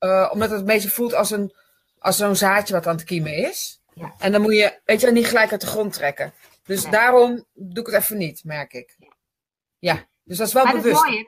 Uh, 0.00 0.30
omdat 0.32 0.50
het 0.50 0.60
een 0.60 0.66
beetje 0.66 0.90
voelt 0.90 1.14
als, 1.14 1.30
een, 1.30 1.54
als 1.98 2.16
zo'n 2.16 2.36
zaadje 2.36 2.74
wat 2.74 2.86
aan 2.86 2.96
het 2.96 3.04
kiemen 3.04 3.34
is. 3.34 3.78
Ja. 3.98 4.14
En 4.18 4.32
dan 4.32 4.42
moet 4.42 4.54
je, 4.54 4.80
weet 4.84 5.00
je, 5.00 5.10
niet 5.10 5.26
gelijk 5.26 5.50
uit 5.50 5.60
de 5.60 5.66
grond 5.66 5.92
trekken. 5.92 6.32
Dus 6.64 6.90
daarom 6.90 7.44
doe 7.52 7.86
ik 7.86 7.92
het 7.92 8.02
even 8.02 8.16
niet, 8.16 8.44
merk 8.44 8.72
ik. 8.72 8.96
Ja, 9.78 10.08
dus 10.22 10.36
dat 10.36 10.46
is 10.46 10.52
wel 10.52 10.64
bewust. 10.64 10.84
Dat 10.84 10.94
is 10.94 11.10
mooi, 11.10 11.26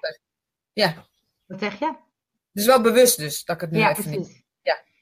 ja. 0.73 1.07
Wat 1.47 1.61
zeg 1.61 1.79
je? 1.79 1.87
Het 1.87 2.61
is 2.63 2.67
wel 2.67 2.81
bewust 2.81 3.19
dus, 3.19 3.45
dat 3.45 3.55
ik 3.55 3.61
het 3.61 3.71
nu 3.71 3.79
even 3.79 3.95
precies. 3.95 4.29
niet... 4.29 4.39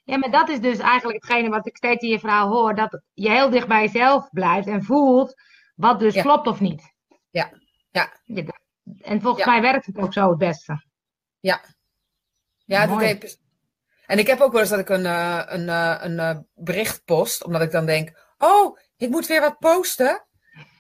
Ja, 0.05 0.17
maar 0.19 0.31
dat 0.31 0.49
is 0.49 0.61
dus 0.61 0.79
eigenlijk 0.79 1.25
hetgene 1.25 1.49
wat 1.49 1.67
ik 1.67 1.77
steeds 1.77 2.03
in 2.03 2.09
je 2.09 2.19
verhaal 2.19 2.49
hoor. 2.49 2.75
Dat 2.75 3.03
je 3.15 3.31
heel 3.31 3.51
dicht 3.51 3.69
bij 3.69 3.83
jezelf 3.83 4.29
blijft 4.31 4.67
en 4.67 4.83
voelt 4.83 5.35
wat 5.75 5.99
dus 5.99 6.21
klopt 6.21 6.47
of 6.47 6.61
niet. 6.61 6.95
Ja, 7.31 7.53
ja. 7.91 8.13
En 9.01 9.21
volgens 9.21 9.47
mij 9.47 9.61
werkt 9.61 9.87
het 9.87 9.99
ook 9.99 10.13
zo 10.13 10.29
het 10.29 10.39
beste. 10.39 10.85
Ja. 11.41 11.65
Ja, 12.65 12.87
dat 12.87 12.99
deed... 12.99 13.41
En 14.09 14.19
ik 14.19 14.27
heb 14.27 14.41
ook 14.41 14.53
wel 14.53 14.61
eens 14.61 14.71
dat 14.71 14.79
ik 14.79 14.89
een, 14.89 15.05
uh, 15.05 15.43
een, 15.47 15.69
uh, 15.69 15.97
een 16.01 16.13
uh, 16.13 16.37
bericht 16.55 17.05
post, 17.05 17.45
omdat 17.45 17.63
ik 17.63 17.71
dan 17.71 17.87
denk, 17.87 18.33
oh, 18.39 18.79
ik 18.97 19.11
moet 19.11 19.27
weer 19.27 19.41
wat 19.41 19.59
posten. 19.59 20.25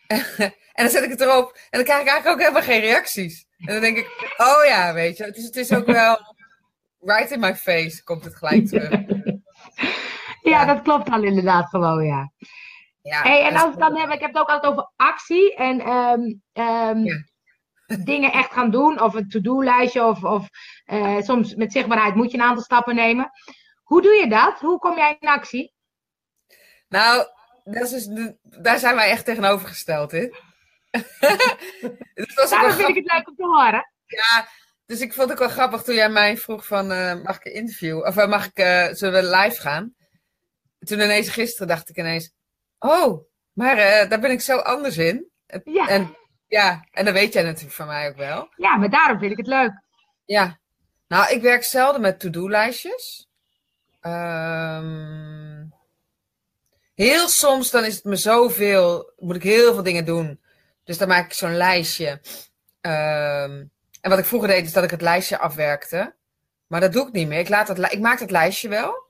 en 0.79 0.85
dan 0.85 0.89
zet 0.89 1.03
ik 1.03 1.11
het 1.11 1.21
erop 1.21 1.53
en 1.71 1.79
dan 1.79 1.85
krijg 1.85 2.01
ik 2.01 2.09
eigenlijk 2.09 2.27
ook 2.27 2.41
helemaal 2.41 2.63
geen 2.63 2.81
reacties. 2.81 3.47
En 3.59 3.73
dan 3.73 3.81
denk 3.81 3.97
ik, 3.97 4.35
oh 4.37 4.65
ja, 4.67 4.95
weet 4.95 5.17
je, 5.17 5.25
het 5.25 5.37
is, 5.37 5.45
het 5.45 5.57
is 5.57 5.73
ook 5.73 5.87
wel 5.87 6.19
right 7.01 7.31
in 7.31 7.41
my 7.41 7.57
face 7.57 8.05
komt 8.05 8.25
het 8.25 8.37
gelijk 8.37 8.67
terug. 8.67 8.91
ja, 10.43 10.65
dat 10.65 10.83
klopt 10.83 11.11
al 11.11 11.23
inderdaad 11.23 11.69
gewoon, 11.69 12.05
ja. 12.05 12.33
ja 13.03 13.23
hey, 13.23 13.45
en 13.45 13.57
als 13.57 13.77
dan 13.77 13.97
heb, 13.97 14.11
ik 14.11 14.21
heb 14.21 14.33
het 14.33 14.43
ook 14.43 14.49
altijd 14.49 14.73
over 14.73 14.91
actie 14.97 15.55
en 15.55 15.89
um, 15.89 16.43
um, 16.53 17.28
dingen 17.96 18.32
echt 18.32 18.52
gaan 18.52 18.70
doen, 18.70 19.00
of 19.00 19.14
een 19.14 19.29
to-do-lijstje, 19.29 20.05
of, 20.05 20.25
of 20.25 20.49
uh, 20.87 21.20
soms 21.20 21.55
met 21.55 21.73
zichtbaarheid 21.73 22.14
moet 22.14 22.31
je 22.31 22.38
een 22.38 22.44
aantal 22.44 22.64
stappen 22.64 22.94
nemen. 22.94 23.31
Hoe 23.82 24.02
doe 24.02 24.12
je 24.12 24.29
dat? 24.29 24.61
Hoe 24.61 24.79
kom 24.79 24.96
jij 24.96 25.17
in 25.20 25.29
actie? 25.29 25.75
Nou, 26.88 27.26
dat 27.64 27.93
is 27.93 28.05
dus 28.06 28.32
daar 28.43 28.79
zijn 28.79 28.94
wij 28.94 29.11
echt 29.11 29.25
tegenovergesteld 29.25 30.12
in. 30.12 30.35
dus 32.14 32.50
Daarom 32.50 32.73
vind 32.73 32.88
ik 32.88 32.94
het 32.94 33.12
leuk 33.12 33.29
om 33.29 33.37
te 33.37 33.44
horen. 33.44 33.93
Ja, 34.06 34.49
dus 34.87 35.00
ik 35.00 35.14
vond 35.14 35.31
het 35.31 35.32
ook 35.32 35.46
wel 35.46 35.56
grappig 35.56 35.82
toen 35.82 35.94
jij 35.94 36.08
mij 36.08 36.37
vroeg 36.37 36.67
van, 36.67 36.93
uh, 36.93 37.23
mag 37.23 37.37
ik 37.37 37.44
een 37.44 37.52
interview? 37.52 38.06
Of 38.06 38.17
uh, 38.17 38.26
mag 38.26 38.46
ik, 38.46 38.58
uh, 38.58 38.88
zullen 38.90 39.23
we 39.23 39.37
live 39.37 39.61
gaan? 39.61 39.94
Toen 40.78 41.00
ineens 41.00 41.28
gisteren 41.28 41.68
dacht 41.68 41.88
ik 41.88 41.97
ineens, 41.97 42.33
oh, 42.78 43.25
maar 43.52 43.76
daar 44.09 44.21
ben 44.21 44.30
ik 44.30 44.40
zo 44.40 44.57
anders 44.57 44.97
in. 44.97 45.30
Ja. 45.64 45.88
En, 45.88 46.16
ja, 46.49 46.87
en 46.93 47.05
dat 47.05 47.14
weet 47.14 47.33
jij 47.33 47.43
natuurlijk 47.43 47.75
van 47.75 47.87
mij 47.87 48.09
ook 48.09 48.17
wel. 48.17 48.49
Ja, 48.57 48.76
maar 48.76 48.90
daarom 48.90 49.19
vind 49.19 49.31
ik 49.31 49.38
het 49.38 49.47
leuk. 49.47 49.83
Ja. 50.25 50.59
Nou, 51.09 51.33
ik 51.33 51.43
werk 51.43 51.64
zelden 51.64 52.00
met 52.00 52.21
to-do-lijstjes. 52.21 53.28
Um, 54.02 55.73
heel 56.95 57.28
soms 57.28 57.71
dan 57.71 57.85
is 57.85 57.95
het 57.95 58.05
me 58.05 58.17
zoveel, 58.17 59.12
moet 59.17 59.37
ik 59.37 59.43
heel 59.43 59.75
veel 59.75 59.83
dingen 59.83 60.05
doen. 60.05 60.40
Dus 60.85 60.99
dan 60.99 61.09
maak 61.09 61.25
ik 61.25 61.33
zo'n 61.33 61.57
lijstje. 61.57 62.11
Um, 62.81 63.71
en 64.00 64.11
wat 64.11 64.19
ik 64.19 64.25
vroeger 64.25 64.49
deed, 64.49 64.64
is 64.64 64.73
dat 64.73 64.85
ik 64.85 64.90
het 64.90 65.00
lijstje 65.00 65.38
afwerkte. 65.38 66.14
Maar 66.67 66.81
dat 66.81 66.93
doe 66.93 67.07
ik 67.07 67.12
niet 67.12 67.28
meer. 67.28 67.38
Ik, 67.38 67.49
laat 67.49 67.69
het, 67.69 67.93
ik 67.93 68.00
maak 68.00 68.21
het 68.21 68.31
lijstje 68.31 68.69
wel. 68.69 69.07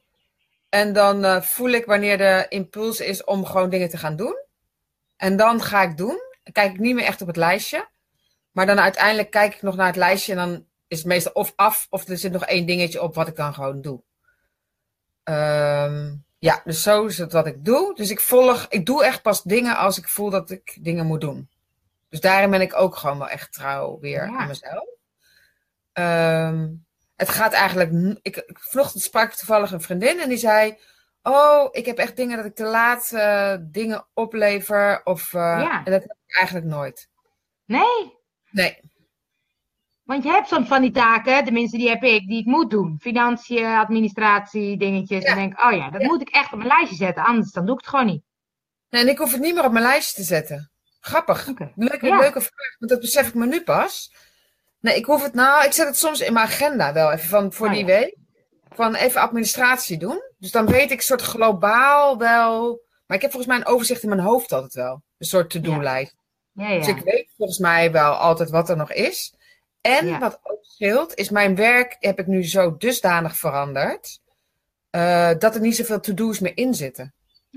En 0.69 0.93
dan 0.93 1.25
uh, 1.25 1.41
voel 1.41 1.71
ik 1.71 1.85
wanneer 1.85 2.19
de 2.19 2.47
impuls 2.49 3.01
is 3.01 3.25
om 3.25 3.45
gewoon 3.45 3.71
dingen 3.71 3.89
te 3.89 3.97
gaan 3.97 4.17
doen. 4.17 4.37
En 5.17 5.37
dan 5.37 5.63
ga 5.63 5.83
ik 5.83 5.97
doen. 5.97 6.21
Kijk 6.53 6.73
ik 6.73 6.79
niet 6.79 6.95
meer 6.95 7.05
echt 7.05 7.21
op 7.21 7.27
het 7.27 7.37
lijstje. 7.37 7.89
Maar 8.51 8.67
dan 8.67 8.81
uiteindelijk 8.81 9.31
kijk 9.31 9.55
ik 9.55 9.63
nog 9.63 9.77
naar 9.77 9.87
het 9.87 9.97
lijstje. 9.97 10.33
En 10.33 10.39
dan 10.39 10.67
is 10.87 10.99
het 10.99 11.07
meestal 11.07 11.33
of 11.33 11.53
af 11.57 11.87
of 11.91 12.09
er 12.09 12.19
zit 12.19 12.33
nog 12.33 12.45
één 12.45 12.67
dingetje 12.67 13.03
op 13.03 13.15
wat 13.15 13.29
ik 13.29 13.37
dan 13.37 13.55
gewoon 13.55 13.81
doe. 13.81 14.03
Um, 15.25 16.25
ja, 16.39 16.61
dus 16.65 16.83
zo 16.83 17.07
is 17.07 17.19
het 17.19 17.33
wat 17.33 17.47
ik 17.47 17.65
doe. 17.65 17.95
Dus 17.95 18.11
ik 18.11 18.21
volg, 18.21 18.67
ik 18.69 18.87
doe 18.87 19.05
echt 19.05 19.23
pas 19.23 19.43
dingen 19.43 19.77
als 19.77 19.99
ik 19.99 20.09
voel 20.09 20.31
dat 20.31 20.51
ik 20.51 20.79
dingen 20.81 21.07
moet 21.07 21.21
doen. 21.21 21.49
Dus 22.09 22.21
daarin 22.21 22.51
ben 22.51 22.61
ik 22.61 22.77
ook 22.77 22.97
gewoon 22.97 23.19
wel 23.19 23.29
echt 23.29 23.53
trouw 23.53 23.99
weer 24.01 24.23
aan 24.23 24.47
mezelf. 24.47 24.87
Um, 25.93 26.87
het 27.17 27.29
gaat 27.29 27.53
eigenlijk. 27.53 28.19
Ik, 28.23 28.45
vanochtend 28.55 29.03
sprak 29.03 29.31
ik 29.31 29.37
toevallig 29.37 29.73
een 29.73 29.81
vriendin 29.81 30.21
en 30.21 30.29
die 30.29 30.39
zei: 30.39 30.79
Oh, 31.29 31.69
ik 31.71 31.87
heb 31.87 31.99
echt 31.99 32.17
dingen 32.17 32.37
dat 32.37 32.47
ik 32.47 32.55
te 32.55 32.65
laat 32.65 33.11
uh, 33.15 33.55
dingen 33.61 34.07
oplever. 34.15 35.01
Of, 35.05 35.33
uh, 35.33 35.41
ja. 35.41 35.85
En 35.85 35.93
dat 35.93 36.03
heb 36.03 36.17
ik 36.27 36.37
eigenlijk 36.37 36.67
nooit. 36.67 37.09
Nee? 37.65 38.17
Nee. 38.51 38.81
Want 40.03 40.23
je 40.23 40.31
hebt 40.31 40.49
soms 40.49 40.69
van 40.69 40.83
die 40.83 40.91
taken, 40.91 41.45
tenminste 41.45 41.77
die 41.77 41.89
heb 41.89 42.03
ik, 42.03 42.29
die 42.29 42.41
ik 42.41 42.47
moet 42.47 42.71
doen. 42.71 42.97
Financiën, 43.01 43.67
administratie, 43.67 44.79
dingetjes. 44.79 45.23
Ja. 45.23 45.31
En 45.31 45.37
denk 45.37 45.61
oh 45.63 45.73
ja, 45.73 45.91
dat 45.91 46.03
moet 46.03 46.21
ik 46.21 46.29
echt 46.29 46.53
op 46.53 46.59
mijn 46.59 46.71
lijstje 46.71 46.97
zetten, 46.97 47.25
anders 47.25 47.53
dan 47.53 47.67
doe 47.67 47.75
ik 47.75 47.81
het 47.81 47.91
gewoon 47.91 48.07
niet. 48.07 48.23
Nee, 48.91 49.03
en 49.03 49.09
ik 49.09 49.19
hoef 49.19 49.33
het 49.33 49.41
niet 49.41 49.55
meer 49.55 49.65
op 49.65 49.73
mijn 49.73 49.85
lijstje 49.85 50.15
te 50.15 50.23
zetten. 50.23 50.71
Grappig. 51.01 51.49
Okay. 51.49 51.73
Leuke, 51.75 52.07
leuke 52.07 52.41
vraag, 52.41 52.77
want 52.79 52.91
dat 52.91 53.01
besef 53.01 53.29
ik 53.29 53.35
me 53.35 53.47
nu 53.47 53.63
pas. 53.63 54.13
Nee, 54.81 54.97
ik 54.97 55.05
hoef 55.05 55.23
het 55.23 55.35
nou, 55.35 55.65
ik 55.65 55.73
zet 55.73 55.87
het 55.87 55.97
soms 55.97 56.21
in 56.21 56.33
mijn 56.33 56.47
agenda 56.47 56.93
wel 56.93 57.13
even 57.13 57.29
van 57.29 57.53
voor 57.53 57.67
oh, 57.67 57.73
die 57.73 57.85
week. 57.85 58.17
Van 58.75 58.95
even 58.95 59.21
administratie 59.21 59.99
doen. 59.99 60.23
Dus 60.39 60.51
dan 60.51 60.67
weet 60.67 60.91
ik 60.91 61.01
soort 61.03 61.23
globaal 61.23 62.19
wel. 62.19 62.81
Maar 63.07 63.17
ik 63.17 63.23
heb 63.23 63.33
volgens 63.33 63.53
mij 63.53 63.61
een 63.61 63.73
overzicht 63.73 64.03
in 64.03 64.09
mijn 64.09 64.21
hoofd 64.21 64.53
altijd 64.53 64.73
wel. 64.75 65.03
Een 65.19 65.27
soort 65.27 65.51
to-do-lijst. 65.51 66.15
Ja, 66.53 66.69
ja. 66.69 66.79
Dus 66.79 66.89
ik 66.89 67.01
weet 67.05 67.29
volgens 67.37 67.59
mij 67.59 67.93
wel 67.93 68.13
altijd 68.13 68.51
wat 68.51 68.69
er 68.69 68.77
nog 68.77 68.93
is. 68.93 69.35
En 69.81 70.07
wat 70.19 70.41
ook 70.43 70.59
scheelt, 70.65 71.15
is 71.15 71.31
mijn 71.31 71.55
werk 71.55 71.97
heb 72.01 72.19
ik 72.19 72.27
nu 72.27 72.45
zo 72.47 72.77
dusdanig 72.77 73.37
veranderd. 73.37 74.21
eh, 74.91 75.31
dat 75.39 75.55
er 75.55 75.61
niet 75.61 75.77
zoveel 75.77 76.01
to-do's 76.01 76.39
meer 76.39 76.57
in 76.57 76.75
zitten. 76.75 77.15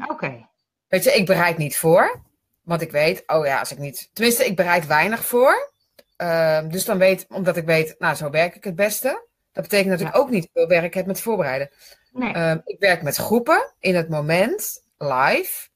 Oké. 0.10 0.50
Weet 0.88 1.04
je, 1.04 1.12
ik 1.12 1.26
bereid 1.26 1.58
niet 1.58 1.78
voor. 1.78 2.22
Want 2.62 2.82
ik 2.82 2.92
weet, 2.92 3.24
oh 3.28 3.46
ja, 3.46 3.60
als 3.60 3.72
ik 3.72 3.78
niet. 3.78 4.10
Tenminste, 4.14 4.46
ik 4.46 4.56
bereid 4.56 4.88
weinig 4.88 5.26
voor. 5.26 5.72
Ehm, 6.16 6.70
dus 6.70 6.86
dan 6.86 6.98
weet, 6.98 7.26
omdat 7.30 7.58
ik 7.58 7.66
weet, 7.66 7.96
nou, 8.00 8.16
zo 8.16 8.30
werk 8.30 8.56
ik 8.56 8.64
het 8.64 8.76
beste. 8.76 9.28
Dat 9.52 9.64
betekent 9.64 10.00
dat 10.00 10.08
ik 10.08 10.16
ook 10.18 10.30
niet 10.30 10.50
veel 10.54 10.68
werk 10.68 10.94
heb 10.94 11.06
met 11.06 11.22
voorbereiden. 11.22 11.70
Nee. 12.12 12.34
Ehm, 12.34 12.60
ik 12.66 12.80
werk 12.80 13.02
met 13.02 13.16
groepen 13.16 13.74
in 13.80 13.96
het 13.96 14.10
moment, 14.10 14.84
live. 14.98 15.70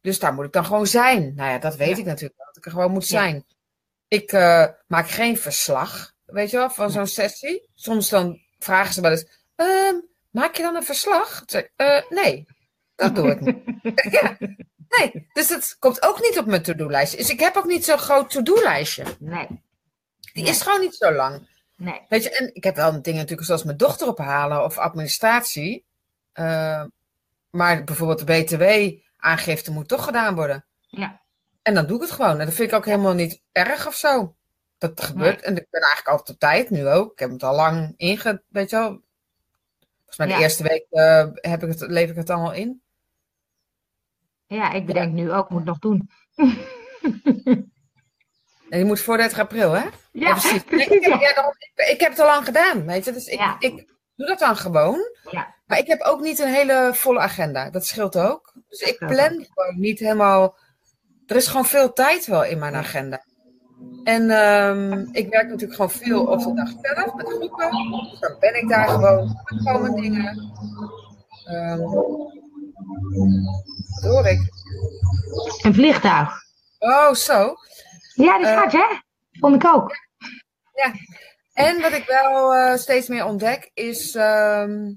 Dus 0.00 0.18
daar 0.18 0.34
moet 0.34 0.44
ik 0.44 0.52
dan 0.52 0.64
gewoon 0.64 0.86
zijn. 0.86 1.34
Nou 1.34 1.50
ja, 1.50 1.58
dat 1.58 1.76
weet 1.76 1.88
Ja. 1.88 1.96
ik 1.96 2.04
natuurlijk 2.04 2.38
dat 2.38 2.56
ik 2.56 2.64
er 2.64 2.70
gewoon 2.70 2.90
moet 2.92 3.08
Ja. 3.08 3.18
zijn. 3.20 3.44
Ik 4.08 4.32
eh, 4.32 4.66
maak 4.86 5.08
geen 5.08 5.38
verslag, 5.38 6.12
weet 6.24 6.50
je 6.50 6.56
wel, 6.56 6.70
van 6.70 6.90
zo'n 6.90 7.06
sessie. 7.06 7.68
Soms 7.74 8.08
dan 8.08 8.40
vragen 8.58 8.94
ze 8.94 9.00
wel 9.00 9.10
eens, 9.10 9.26
ehm, 9.56 9.94
maak 10.30 10.54
je 10.56 10.62
dan 10.62 10.76
een 10.76 10.84
verslag? 10.84 11.42
Zeg 11.46 11.68
"Eh, 11.76 12.02
nee, 12.10 12.46
dat 12.94 13.14
doe 13.14 13.30
ik 13.30 13.40
niet. 13.40 13.58
ja. 14.20 14.36
Nee, 14.88 15.28
dus 15.32 15.48
dat 15.48 15.76
komt 15.78 16.02
ook 16.02 16.20
niet 16.22 16.38
op 16.38 16.46
mijn 16.46 16.62
to-do-lijstje. 16.62 17.18
Dus 17.18 17.30
ik 17.30 17.40
heb 17.40 17.56
ook 17.56 17.64
niet 17.66 17.84
zo'n 17.84 17.98
groot 17.98 18.30
to-do-lijstje. 18.30 19.04
nee. 19.18 19.46
Die 20.32 20.42
Nee. 20.42 20.52
is 20.52 20.62
gewoon 20.62 20.80
niet 20.80 20.94
zo 20.94 21.12
lang. 21.12 21.54
Nee. 21.76 22.00
Weet 22.08 22.22
je, 22.22 22.30
en 22.36 22.54
ik 22.54 22.64
heb 22.64 22.76
wel 22.76 23.02
dingen 23.02 23.20
natuurlijk 23.20 23.46
zoals 23.46 23.64
mijn 23.64 23.76
dochter 23.76 24.08
ophalen 24.08 24.64
of 24.64 24.78
administratie. 24.78 25.84
Eh, 26.32 26.84
maar 27.50 27.84
bijvoorbeeld 27.84 28.26
de 28.26 28.44
BTW-aangifte 28.44 29.72
moet 29.72 29.88
toch 29.88 30.04
gedaan 30.04 30.34
worden. 30.34 30.64
Ja. 30.80 31.20
En 31.62 31.74
dan 31.74 31.86
doe 31.86 31.96
ik 31.96 32.02
het 32.02 32.10
gewoon. 32.12 32.40
En 32.40 32.46
dat 32.46 32.54
vind 32.54 32.70
ik 32.70 32.76
ook 32.76 32.84
helemaal 32.84 33.14
niet 33.14 33.42
erg 33.52 33.86
of 33.86 33.94
zo. 33.94 34.34
Dat 34.78 35.00
gebeurt. 35.04 35.42
En 35.42 35.56
ik 35.56 35.66
ben 35.70 35.80
eigenlijk 35.80 36.08
altijd 36.08 36.30
op 36.30 36.38
tijd, 36.38 36.70
nu 36.70 36.88
ook. 36.88 37.12
Ik 37.12 37.18
heb 37.18 37.30
het 37.30 37.42
al 37.42 37.54
lang 37.54 37.94
inge... 37.96 38.42
Weet 38.48 38.70
je 38.70 38.76
wel. 38.76 38.88
Volgens 39.96 40.16
mij 40.16 40.26
de 40.26 40.32
Ja. 40.32 40.38
eerste 40.38 40.62
week 40.62 40.86
eh, 40.90 41.26
heb 41.32 41.62
ik 41.62 41.68
het, 41.68 41.80
lever 41.80 42.10
ik 42.10 42.16
het 42.16 42.30
allemaal 42.30 42.52
in. 42.52 42.82
Ja, 44.46 44.72
ik 44.72 44.86
bedenk 44.86 45.12
nu 45.12 45.32
ook, 45.32 45.50
moet 45.50 45.64
nog 45.64 45.78
doen. 45.78 46.10
Die 48.68 48.84
moet 48.84 49.00
voor 49.00 49.16
30 49.16 49.38
april, 49.38 49.72
hè? 49.72 49.84
Ja, 50.12 50.30
precies. 50.38 50.62
ik, 50.64 51.04
ja. 51.06 51.20
ja, 51.20 51.54
ik, 51.74 51.88
ik 51.90 52.00
heb 52.00 52.10
het 52.10 52.20
al 52.20 52.26
lang 52.26 52.44
gedaan, 52.44 52.86
weet 52.86 53.04
je. 53.04 53.12
Dus 53.12 53.26
ik, 53.26 53.38
Ja. 53.38 53.56
ik 53.58 53.94
doe 54.16 54.26
dat 54.26 54.38
dan 54.38 54.56
gewoon. 54.56 54.98
Ja. 55.30 55.54
Maar 55.66 55.78
ik 55.78 55.86
heb 55.86 56.00
ook 56.00 56.20
niet 56.20 56.38
een 56.38 56.52
hele 56.52 56.90
volle 56.94 57.18
agenda. 57.18 57.70
Dat 57.70 57.86
scheelt 57.86 58.16
ook. 58.18 58.52
Dus 58.68 58.80
ik 58.80 58.98
plan 58.98 59.46
gewoon 59.54 59.78
niet 59.80 59.98
helemaal. 59.98 60.56
Er 61.26 61.36
is 61.36 61.46
gewoon 61.46 61.64
veel 61.66 61.92
tijd 61.92 62.26
wel 62.26 62.44
in 62.44 62.58
mijn 62.58 62.74
agenda. 62.74 63.24
En 64.04 64.30
ehm, 64.30 65.06
ik 65.12 65.28
werk 65.28 65.48
natuurlijk 65.48 65.74
gewoon 65.74 65.90
veel 65.90 66.24
op 66.24 66.38
de 66.38 66.54
dag 66.54 66.68
zelf 66.82 67.14
met 67.14 67.26
groepen. 67.28 67.70
Dus 68.10 68.20
dan 68.20 68.36
ben 68.40 68.54
ik 68.62 68.68
daar 68.68 68.88
gewoon. 68.88 69.26
Doe 69.26 69.58
ik 69.58 69.66
gewoon 69.68 69.82
mijn 69.82 69.94
dingen. 69.94 70.52
Wat 74.00 74.12
hoor 74.12 74.26
ik? 74.26 74.40
Een 75.62 75.74
vliegtuig. 75.74 76.30
Oh, 76.78 77.12
zo. 77.12 77.54
Ja, 78.16 78.38
die 78.38 78.46
Eh. 78.46 78.58
gaat, 78.58 78.72
hè? 78.72 78.86
Vond 79.32 79.54
ik 79.54 79.64
ook. 79.74 79.90
En 81.54 81.80
wat 81.80 81.92
ik 81.92 82.04
wel 82.06 82.54
eh, 82.54 82.76
steeds 82.76 83.08
meer 83.08 83.24
ontdek 83.24 83.70
is 83.74 84.14
ehm, 84.14 84.92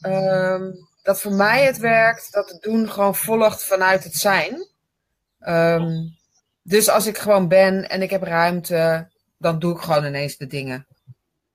ehm, 0.00 0.70
dat 1.02 1.20
voor 1.20 1.32
mij 1.32 1.64
het 1.64 1.78
werkt 1.78 2.32
dat 2.32 2.48
het 2.50 2.62
doen 2.62 2.90
gewoon 2.90 3.14
volgt 3.14 3.64
vanuit 3.64 4.04
het 4.04 4.14
zijn. 4.14 4.68
Ehm, 5.38 5.90
dus 6.62 6.88
als 6.88 7.06
ik 7.06 7.18
gewoon 7.18 7.48
ben 7.48 7.88
en 7.88 8.02
ik 8.02 8.10
heb 8.10 8.22
ruimte, 8.22 9.10
dan 9.38 9.58
doe 9.58 9.74
ik 9.74 9.80
gewoon 9.82 10.04
ineens 10.04 10.36
de 10.36 10.46
dingen 10.46 10.86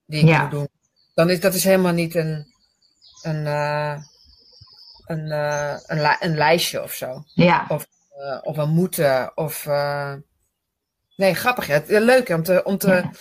die 0.06 0.22
ik 0.22 0.28
Ja. 0.28 0.42
moet 0.42 0.52
doen. 0.52 0.68
Dan 1.14 1.30
is 1.30 1.40
dat 1.40 1.54
is 1.54 1.64
helemaal 1.64 1.94
niet 1.94 2.16
een, 2.16 2.54
een, 3.22 3.46
eh, 3.48 4.02
een, 5.06 5.32
eh, 5.32 5.76
een, 5.86 6.02
li- 6.02 6.18
een 6.20 6.36
lijstje 6.38 6.84
of 6.84 6.94
zo. 6.94 7.24
Ja. 7.34 7.68
Eh, 7.70 8.38
of 8.42 8.58
een 8.58 8.70
moeten. 8.70 9.38
Of, 9.38 9.66
Nee, 11.22 11.34
grappig. 11.36 11.68
Ja. 11.68 11.74
Het- 11.74 11.88
Leuk 11.90 12.30
om 12.30 12.44
te, 12.44 12.64
om 12.64 12.78
te 12.78 12.88
Ja. 12.90 13.12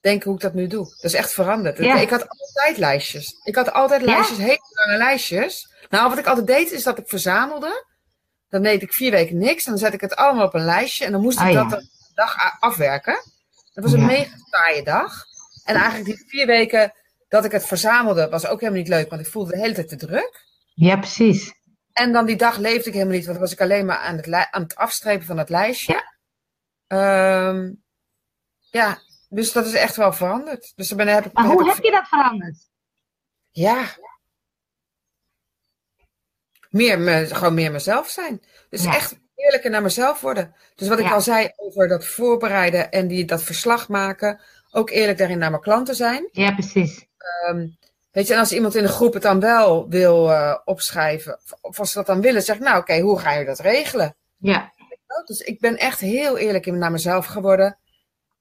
denken 0.00 0.26
hoe 0.26 0.34
ik 0.34 0.40
dat 0.42 0.54
nu 0.54 0.66
doe. 0.66 0.84
Dat 0.84 1.04
is 1.04 1.14
echt 1.14 1.32
veranderd. 1.32 1.78
Ja. 1.78 1.96
Ik 2.00 2.10
had 2.10 2.28
altijd 2.28 2.78
lijstjes. 2.78 3.34
Ik 3.44 3.54
had 3.54 3.72
altijd 3.72 4.02
lijstjes, 4.02 4.38
hele 4.38 4.58
lange 4.86 4.96
lijstjes. 4.98 5.70
Nou, 5.90 6.08
wat 6.08 6.18
ik 6.18 6.26
altijd 6.26 6.46
deed, 6.46 6.70
is 6.70 6.82
dat 6.82 6.98
ik 6.98 7.08
verzamelde. 7.08 7.84
Dan 8.48 8.62
deed 8.62 8.82
ik 8.82 8.92
vier 8.92 9.10
weken 9.10 9.38
niks. 9.38 9.64
Dan 9.64 9.78
zet 9.78 9.92
ik 9.92 10.00
het 10.00 10.16
allemaal 10.16 10.46
op 10.46 10.54
een 10.54 10.64
lijstje. 10.64 11.04
En 11.04 11.12
dan 11.12 11.20
moest 11.20 11.38
ik 11.40 11.46
Oh, 11.46 11.52
ja. 11.52 11.64
dat 11.64 11.80
de 11.80 11.86
dag 12.14 12.36
afwerken. 12.60 13.14
Dat 13.74 13.84
was 13.84 13.92
een 13.92 14.06
mega 14.06 14.36
saaie 14.50 14.82
dag. 14.82 15.24
En 15.64 15.74
eigenlijk 15.74 16.04
die 16.04 16.24
vier 16.28 16.46
weken 16.46 16.92
dat 17.28 17.44
ik 17.44 17.52
het 17.52 17.66
verzamelde, 17.66 18.28
was 18.28 18.46
ook 18.46 18.60
helemaal 18.60 18.80
niet 18.80 18.90
leuk. 18.90 19.10
Want 19.10 19.20
ik 19.20 19.26
voelde 19.32 19.50
de 19.52 19.58
hele 19.58 19.74
tijd 19.74 19.88
te 19.88 19.96
druk. 19.96 20.44
Ja, 20.74 20.96
precies. 20.96 21.52
En 21.92 22.12
dan 22.12 22.26
die 22.26 22.36
dag 22.36 22.56
leefde 22.56 22.88
ik 22.88 22.92
helemaal 22.94 23.14
niet, 23.14 23.24
want 23.26 23.38
dan 23.38 23.46
was 23.46 23.52
ik 23.54 23.60
alleen 23.60 23.86
maar 23.86 23.96
aan 23.98 24.16
het, 24.16 24.48
aan 24.50 24.62
het 24.62 24.74
afstrepen 24.76 25.26
van 25.26 25.38
het 25.38 25.48
lijstje. 25.48 26.10
Ehm, 26.92 27.72
ja, 28.70 28.98
dus 29.28 29.52
dat 29.52 29.66
is 29.66 29.72
echt 29.72 29.96
wel 29.96 30.12
veranderd. 30.12 30.72
Dus 30.76 30.88
dan 30.88 30.96
ben, 30.96 31.08
heb 31.08 31.24
ik, 31.26 31.32
Maar 31.32 31.44
heb 31.44 31.52
hoe 31.52 31.68
ik- 31.68 31.74
heb 31.74 31.84
je 31.84 31.90
dat 31.90 32.08
veranderd? 32.08 32.68
Ja. 33.50 33.84
Meer 36.70 36.98
me, 37.00 37.26
gewoon 37.26 37.54
meer 37.54 37.72
mezelf 37.72 38.08
zijn. 38.08 38.42
Dus 38.68 38.82
Ja. 38.82 38.94
echt 38.94 39.18
eerlijker 39.34 39.70
naar 39.70 39.82
mezelf 39.82 40.20
worden. 40.20 40.54
Dus 40.74 40.88
wat 40.88 40.98
ik 40.98 41.04
Ja. 41.04 41.12
al 41.12 41.20
zei 41.20 41.52
over 41.56 41.88
dat 41.88 42.04
voorbereiden 42.06 42.90
en 42.90 43.08
die, 43.08 43.24
dat 43.24 43.42
verslag 43.42 43.88
maken. 43.88 44.40
Ook 44.70 44.90
eerlijk 44.90 45.18
daarin 45.18 45.38
naar 45.38 45.50
mijn 45.50 45.62
klanten 45.62 45.94
zijn. 45.94 46.28
Ja, 46.32 46.52
precies. 46.52 47.06
Ehm, 47.16 47.68
weet 48.10 48.26
je, 48.26 48.32
en 48.32 48.38
als 48.38 48.52
iemand 48.52 48.74
in 48.74 48.82
de 48.82 48.88
groep 48.88 49.12
het 49.12 49.22
dan 49.22 49.40
wel 49.40 49.88
wil 49.88 50.30
eh, 50.30 50.58
opschrijven, 50.64 51.40
of- 51.60 51.78
als 51.78 51.90
ze 51.92 51.96
dat 51.98 52.06
dan 52.06 52.20
willen, 52.20 52.42
zeg 52.42 52.56
ik, 52.56 52.62
nou 52.62 52.78
oké, 52.80 52.98
hoe 53.00 53.18
ga 53.18 53.32
je 53.32 53.44
dat 53.44 53.60
regelen? 53.60 54.16
Ja. 54.36 54.71
Dus 55.26 55.40
ik 55.40 55.60
ben 55.60 55.76
echt 55.76 56.00
heel 56.00 56.38
eerlijk 56.38 56.66
naar 56.66 56.90
mezelf 56.90 57.26
geworden. 57.26 57.78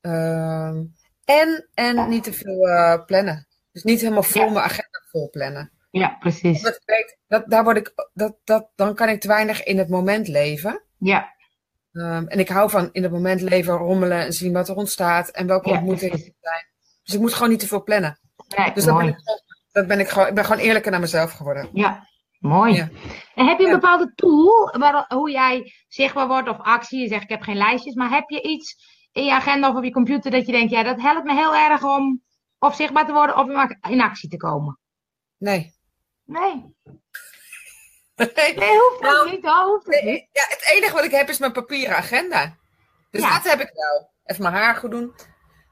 Ehm, 0.01 0.83
en, 1.25 1.67
en 1.73 2.09
niet 2.09 2.23
te 2.23 2.33
veel 2.33 2.67
eh, 2.67 3.05
plannen. 3.05 3.47
Dus 3.71 3.83
niet 3.83 4.01
helemaal 4.01 4.23
vol 4.23 4.41
Ja. 4.45 4.49
mijn 4.51 4.65
agenda 4.65 5.01
vol 5.11 5.29
plannen. 5.29 5.71
Ja, 5.91 6.15
precies. 6.19 6.61
Weet, 6.85 7.17
dat, 7.27 7.43
daar 7.47 7.63
word 7.63 7.77
ik, 7.77 7.93
dat, 8.13 8.37
dat, 8.43 8.69
dan 8.75 8.95
kan 8.95 9.09
ik 9.09 9.21
te 9.21 9.27
weinig 9.27 9.63
in 9.63 9.77
het 9.77 9.89
moment 9.89 10.27
leven. 10.27 10.83
Ja. 10.97 11.35
Ehm, 11.93 12.27
en 12.27 12.39
ik 12.39 12.49
hou 12.49 12.69
van 12.69 12.89
in 12.91 13.03
het 13.03 13.11
moment 13.11 13.41
leven, 13.41 13.73
rommelen 13.73 14.19
en 14.19 14.33
zien 14.33 14.53
wat 14.53 14.69
er 14.69 14.75
ontstaat 14.75 15.29
en 15.29 15.47
welke 15.47 15.69
Ja, 15.69 15.75
ontmoetingen 15.75 16.13
er 16.13 16.33
zijn. 16.41 16.65
Dus 17.03 17.13
ik 17.13 17.19
moet 17.19 17.33
gewoon 17.33 17.49
niet 17.49 17.59
te 17.59 17.67
veel 17.67 17.83
plannen. 17.83 18.19
Nee, 18.57 18.73
Dus 18.73 18.83
dat 18.85 18.97
ben 18.97 19.07
ik, 19.07 19.15
dat 19.71 19.87
ben 19.87 19.99
ik 19.99 20.09
gewoon, 20.09 20.27
ik 20.27 20.33
ben 20.33 20.45
gewoon 20.45 20.61
eerlijker 20.61 20.91
naar 20.91 20.99
mezelf 20.99 21.31
geworden. 21.31 21.69
Ja, 21.73 22.07
mooi. 22.41 22.73
Ja. 22.73 22.89
En 23.35 23.47
heb 23.47 23.59
je 23.59 23.65
een 23.65 23.71
bepaalde 23.71 24.13
tool 24.15 24.75
waar, 24.77 25.05
hoe 25.07 25.31
jij 25.31 25.73
zichtbaar 25.87 26.27
wordt 26.27 26.49
of 26.49 26.57
actie? 26.59 26.99
Je 27.01 27.07
zegt 27.07 27.23
ik 27.23 27.29
heb 27.29 27.41
geen 27.41 27.57
lijstjes, 27.57 27.93
maar 27.95 28.09
heb 28.09 28.29
je 28.29 28.41
iets 28.41 28.75
in 29.11 29.25
je 29.25 29.33
agenda 29.33 29.69
of 29.69 29.75
op 29.75 29.83
je 29.83 29.91
computer 29.91 30.31
dat 30.31 30.45
je 30.45 30.51
denkt, 30.51 30.71
ja, 30.71 30.83
dat 30.83 31.01
helpt 31.01 31.25
me 31.25 31.33
heel 31.33 31.55
erg 31.55 31.83
om 31.83 32.21
of 32.59 32.75
zichtbaar 32.75 33.05
te 33.05 33.11
worden 33.13 33.37
of 33.37 33.47
in 33.49 33.55
ac- 33.55 33.77
in 33.89 34.01
actie 34.01 34.29
te 34.29 34.37
komen? 34.37 34.79
Nee. 35.37 35.73
Nee, 36.25 36.75
Nee. 38.15 38.55
nee 38.55 38.77
hoeft 38.79 39.01
Nou, 39.01 39.31
niet, 39.31 39.45
hoor, 39.45 39.65
hoeft 39.65 39.85
dat 39.85 40.01
niet. 40.03 40.27
Ja, 40.31 40.43
het 40.47 40.71
enige 40.75 40.93
wat 40.93 41.03
ik 41.03 41.11
heb 41.11 41.29
is 41.29 41.37
mijn 41.39 41.51
papieren 41.51 41.95
agenda. 41.97 42.57
Dus 43.11 43.21
Ja. 43.21 43.33
dat 43.33 43.43
heb 43.43 43.59
ik 43.59 43.71
wel. 43.73 44.09
Even 44.25 44.43
mijn 44.43 44.55
haar 44.55 44.75
goed 44.75 44.91
doen. 44.91 45.13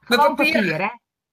Mijn 0.07 0.21
Gewoon 0.21 0.35
papieren, 0.35 0.61
papier, 0.61 0.81
hè? 0.81 0.89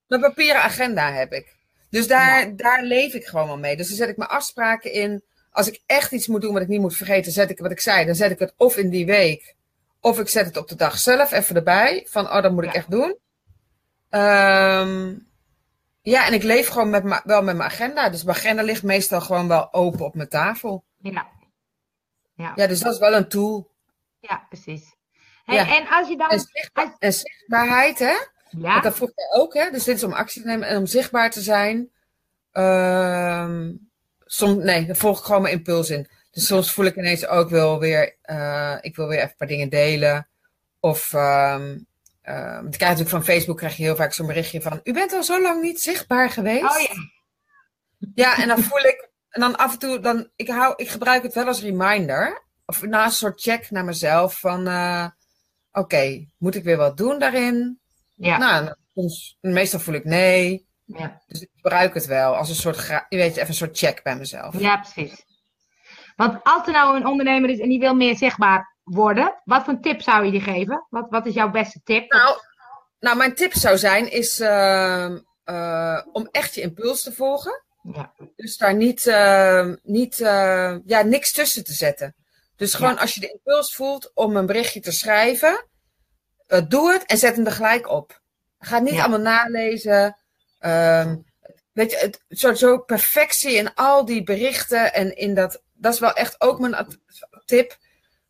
mijn 0.06 0.20
papieren 0.20 0.62
agenda 0.62 1.12
heb 1.12 1.32
ik. 1.32 1.55
Dus 1.90 2.06
daar, 2.06 2.56
daar 2.56 2.82
leef 2.82 3.14
ik 3.14 3.24
gewoon 3.26 3.46
wel 3.46 3.58
mee. 3.58 3.76
Dus 3.76 3.88
dan 3.88 3.96
zet 3.96 4.08
ik 4.08 4.16
mijn 4.16 4.30
afspraken 4.30 4.92
in. 4.92 5.22
Als 5.50 5.68
ik 5.68 5.82
echt 5.86 6.12
iets 6.12 6.26
moet 6.26 6.40
doen 6.40 6.52
wat 6.52 6.62
ik 6.62 6.68
niet 6.68 6.80
moet 6.80 6.96
vergeten, 6.96 7.32
zet 7.32 7.50
ik 7.50 7.58
wat 7.58 7.70
ik 7.70 7.80
zei. 7.80 8.06
Dan 8.06 8.14
zet 8.14 8.30
ik 8.30 8.38
het 8.38 8.54
of 8.56 8.76
in 8.76 8.90
die 8.90 9.06
week. 9.06 9.54
Of 10.00 10.18
ik 10.20 10.28
zet 10.28 10.46
het 10.46 10.56
op 10.56 10.68
de 10.68 10.74
dag 10.74 10.98
zelf 10.98 11.32
even 11.32 11.56
erbij. 11.56 12.06
Van, 12.10 12.24
oh, 12.26 12.42
dat 12.42 12.52
moet 12.52 12.64
ik 12.64 12.72
echt 12.74 12.90
doen. 12.90 13.18
Ehm, 14.10 15.14
ja, 16.02 16.26
en 16.26 16.32
ik 16.32 16.42
leef 16.42 16.68
gewoon 16.68 16.90
met 16.90 17.02
wel 17.24 17.42
met 17.42 17.56
mijn 17.56 17.70
agenda. 17.70 18.08
Dus 18.08 18.24
mijn 18.24 18.36
agenda 18.36 18.62
ligt 18.62 18.82
meestal 18.82 19.20
gewoon 19.20 19.48
wel 19.48 19.72
open 19.72 20.04
op 20.04 20.14
mijn 20.14 20.28
tafel. 20.28 20.84
Ja. 20.98 21.28
Ja, 22.34 22.52
Ja, 22.56 22.66
dus 22.66 22.80
dat 22.80 22.92
is 22.92 22.98
wel 22.98 23.14
een 23.14 23.28
tool. 23.28 23.70
ja 24.20 24.46
precies. 24.48 24.94
Hey, 25.44 25.54
Ja. 25.56 25.76
En 25.76 25.88
als 25.88 26.08
je 26.08 26.16
dan... 26.16 26.28
En, 26.28 26.40
zichtbaar- 26.40 26.96
en 26.98 27.12
zichtbaarheid, 27.12 27.98
hè? 27.98 28.14
Ja, 28.50 28.70
Want 28.70 28.82
dat 28.82 28.96
vroeg 28.96 29.12
jij 29.14 29.40
ook, 29.40 29.54
hè? 29.54 29.70
Dus 29.70 29.84
dit 29.84 29.96
is 29.96 30.04
om 30.04 30.12
actie 30.12 30.42
te 30.42 30.48
nemen 30.48 30.68
en 30.68 30.76
om 30.76 30.86
zichtbaar 30.86 31.30
te 31.30 31.40
zijn. 31.40 31.90
Ehm 32.52 33.70
soms, 34.26 34.64
nee, 34.64 34.86
dan 34.86 34.96
volg 34.96 35.18
ik 35.18 35.24
gewoon 35.24 35.42
mijn 35.42 35.54
impuls 35.54 35.90
in. 35.90 36.08
Dus 36.30 36.46
soms 36.46 36.72
voel 36.72 36.84
ik 36.84 36.96
ineens 36.96 37.26
ook 37.26 37.50
wel 37.50 37.78
weer, 37.78 38.16
eh, 38.22 38.76
ik 38.80 38.96
wil 38.96 39.08
weer 39.08 39.18
even 39.18 39.30
een 39.30 39.36
paar 39.36 39.48
dingen 39.48 39.68
delen. 39.68 40.28
Of, 40.80 41.12
ehm, 41.12 41.78
want 42.24 42.74
ik 42.74 42.78
krijg 42.78 42.92
natuurlijk 42.92 43.08
van 43.08 43.24
Facebook 43.24 43.56
krijg 43.56 43.76
je 43.76 43.82
heel 43.82 43.96
vaak 43.96 44.12
zo'n 44.12 44.26
berichtje 44.26 44.62
van, 44.62 44.80
u 44.82 44.92
bent 44.92 45.12
al 45.12 45.22
zo 45.22 45.42
lang 45.42 45.62
niet 45.62 45.80
zichtbaar 45.80 46.30
geweest. 46.30 46.62
oh 46.62 46.80
ja. 46.80 47.14
Ja, 48.14 48.38
en 48.38 48.48
dan 48.48 48.62
voel 48.62 48.78
ik, 48.78 49.08
en 49.28 49.40
dan 49.40 49.56
af 49.56 49.72
en 49.72 49.78
toe, 49.78 50.00
dan, 50.00 50.30
ik, 50.36 50.48
hou, 50.48 50.72
ik 50.76 50.88
gebruik 50.88 51.22
het 51.22 51.34
wel 51.34 51.46
als 51.46 51.62
reminder. 51.62 52.44
of 52.66 52.82
na 52.82 53.04
een 53.04 53.10
soort 53.10 53.40
check 53.40 53.70
naar 53.70 53.84
mezelf 53.84 54.40
van, 54.40 54.68
uh, 54.68 55.06
oké, 55.72 56.26
moet 56.38 56.54
ik 56.54 56.64
weer 56.64 56.76
wat 56.76 56.96
doen 56.96 57.18
daarin? 57.18 57.80
Ja. 58.16 58.38
Nou, 58.38 58.74
soms, 58.94 59.36
meestal 59.40 59.80
voel 59.80 59.94
ik 59.94 60.04
nee. 60.04 60.66
Ja. 60.84 61.22
Dus 61.26 61.40
ik 61.40 61.50
gebruik 61.54 61.94
het 61.94 62.06
wel 62.06 62.36
als 62.36 62.48
een 62.48 62.54
soort, 62.54 62.86
je 63.08 63.16
weet, 63.16 63.36
even 63.36 63.48
een 63.48 63.54
soort 63.54 63.78
check 63.78 64.02
bij 64.02 64.16
mezelf. 64.16 64.58
Ja, 64.58 64.76
precies. 64.76 65.24
Want 66.16 66.44
als 66.44 66.66
er 66.66 66.72
nou 66.72 66.96
een 66.96 67.06
ondernemer 67.06 67.50
is 67.50 67.58
en 67.58 67.68
die 67.68 67.78
wil 67.78 67.94
meer 67.94 68.16
zichtbaar 68.16 68.76
worden, 68.82 69.40
wat 69.44 69.64
voor 69.64 69.80
tip 69.80 70.02
zou 70.02 70.24
je 70.24 70.30
die 70.30 70.40
geven? 70.40 70.86
Wat, 70.88 71.06
wat 71.10 71.26
is 71.26 71.34
jouw 71.34 71.50
beste 71.50 71.80
tip? 71.84 72.12
Nou, 72.12 72.38
nou 72.98 73.16
mijn 73.16 73.34
tip 73.34 73.52
zou 73.52 73.78
zijn 73.78 74.10
is 74.10 74.40
uh, 74.40 75.16
uh, 75.44 76.00
om 76.12 76.28
echt 76.30 76.54
je 76.54 76.60
impuls 76.60 77.02
te 77.02 77.12
volgen. 77.12 77.64
Ja. 77.92 78.12
Dus 78.36 78.56
daar 78.56 78.74
niet, 78.74 79.06
uh, 79.06 79.72
niet 79.82 80.16
ja, 80.86 81.02
niks 81.04 81.32
tussen 81.32 81.64
te 81.64 81.72
zetten. 81.72 82.14
Dus 82.56 82.74
gewoon 82.74 82.94
ja. 82.94 83.00
als 83.00 83.14
je 83.14 83.20
de 83.20 83.30
impuls 83.30 83.74
voelt 83.74 84.10
om 84.14 84.36
een 84.36 84.46
berichtje 84.46 84.80
te 84.80 84.92
schrijven, 84.92 85.66
doe 86.68 86.92
het 86.92 87.04
en 87.04 87.18
zet 87.18 87.36
hem 87.36 87.46
er 87.46 87.52
gelijk 87.52 87.88
op. 87.88 88.20
Ga 88.58 88.78
niet 88.78 88.94
Ja. 88.94 89.00
allemaal 89.00 89.18
nalezen. 89.20 90.16
Ehm, 90.58 91.16
weet 91.72 91.90
je, 91.90 91.96
het, 91.96 92.20
zo, 92.28 92.54
zo 92.54 92.78
perfectie 92.78 93.54
in 93.54 93.74
al 93.74 94.04
die 94.04 94.22
berichten 94.22 94.92
en 94.94 95.16
in 95.16 95.34
dat, 95.34 95.62
dat 95.72 95.94
is 95.94 96.00
wel 96.00 96.12
echt 96.12 96.40
ook 96.40 96.58
mijn 96.60 96.86
tip. 97.44 97.76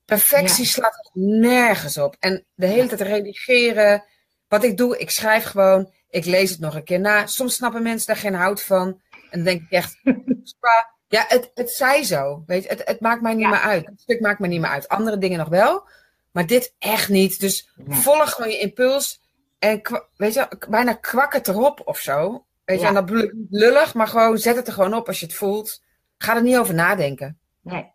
Perfectie 0.04 0.64
Ja. 0.64 0.70
slaat 0.70 1.10
nergens 1.12 1.98
op. 1.98 2.16
En 2.18 2.44
de 2.54 2.66
hele 2.66 2.88
tijd 2.88 3.00
redigeren. 3.00 4.04
Wat 4.48 4.64
ik 4.64 4.76
doe, 4.76 4.98
ik 4.98 5.10
schrijf 5.10 5.44
gewoon. 5.44 5.92
Ik 6.10 6.24
lees 6.24 6.50
het 6.50 6.60
nog 6.60 6.74
een 6.74 6.84
keer 6.84 7.00
na. 7.00 7.26
Soms 7.26 7.54
snappen 7.54 7.82
mensen 7.82 8.06
daar 8.06 8.16
geen 8.16 8.34
hout 8.34 8.62
van. 8.62 9.00
En 9.10 9.28
dan 9.30 9.42
denk 9.42 9.62
ik 9.62 9.70
echt, 9.70 10.00
"Spa, 10.42 10.94
ja, 11.08 11.24
het, 11.28 11.50
het 11.54 11.70
zij 11.70 12.02
zo. 12.02 12.42
Weet 12.46 12.62
je, 12.62 12.68
het, 12.68 12.82
het 12.84 13.00
maakt 13.00 13.22
mij 13.22 13.32
niet 13.34 13.42
Ja. 13.42 13.48
meer 13.48 13.58
uit. 13.58 13.86
Het 13.86 14.00
stuk 14.00 14.20
maakt 14.20 14.38
mij 14.38 14.48
niet 14.48 14.60
meer 14.60 14.70
uit. 14.70 14.88
Andere 14.88 15.18
dingen 15.18 15.38
nog 15.38 15.48
wel. 15.48 15.88
Maar 16.36 16.46
dit 16.46 16.74
echt 16.78 17.08
niet. 17.08 17.40
Dus 17.40 17.70
Nee. 17.76 17.98
volg 17.98 18.30
gewoon 18.30 18.50
je 18.50 18.58
impuls. 18.58 19.20
En 19.58 19.80
weet 20.16 20.34
je, 20.34 20.48
bijna 20.68 20.92
kwak 20.92 21.32
het 21.32 21.48
erop 21.48 21.82
of 21.84 21.98
zo. 21.98 22.44
Weet 22.64 22.76
je, 22.76 22.82
Ja. 22.82 22.88
en 22.88 22.94
dat 22.94 23.06
bedoel 23.06 23.22
ik 23.22 23.32
niet 23.32 23.46
lullig, 23.50 23.94
maar 23.94 24.08
gewoon 24.08 24.38
zet 24.38 24.56
het 24.56 24.66
er 24.66 24.72
gewoon 24.72 24.94
op 24.94 25.06
als 25.06 25.20
je 25.20 25.26
het 25.26 25.34
voelt. 25.34 25.82
Ga 26.18 26.36
er 26.36 26.42
niet 26.42 26.56
over 26.56 26.74
nadenken. 26.74 27.38
Nee. 27.62 27.92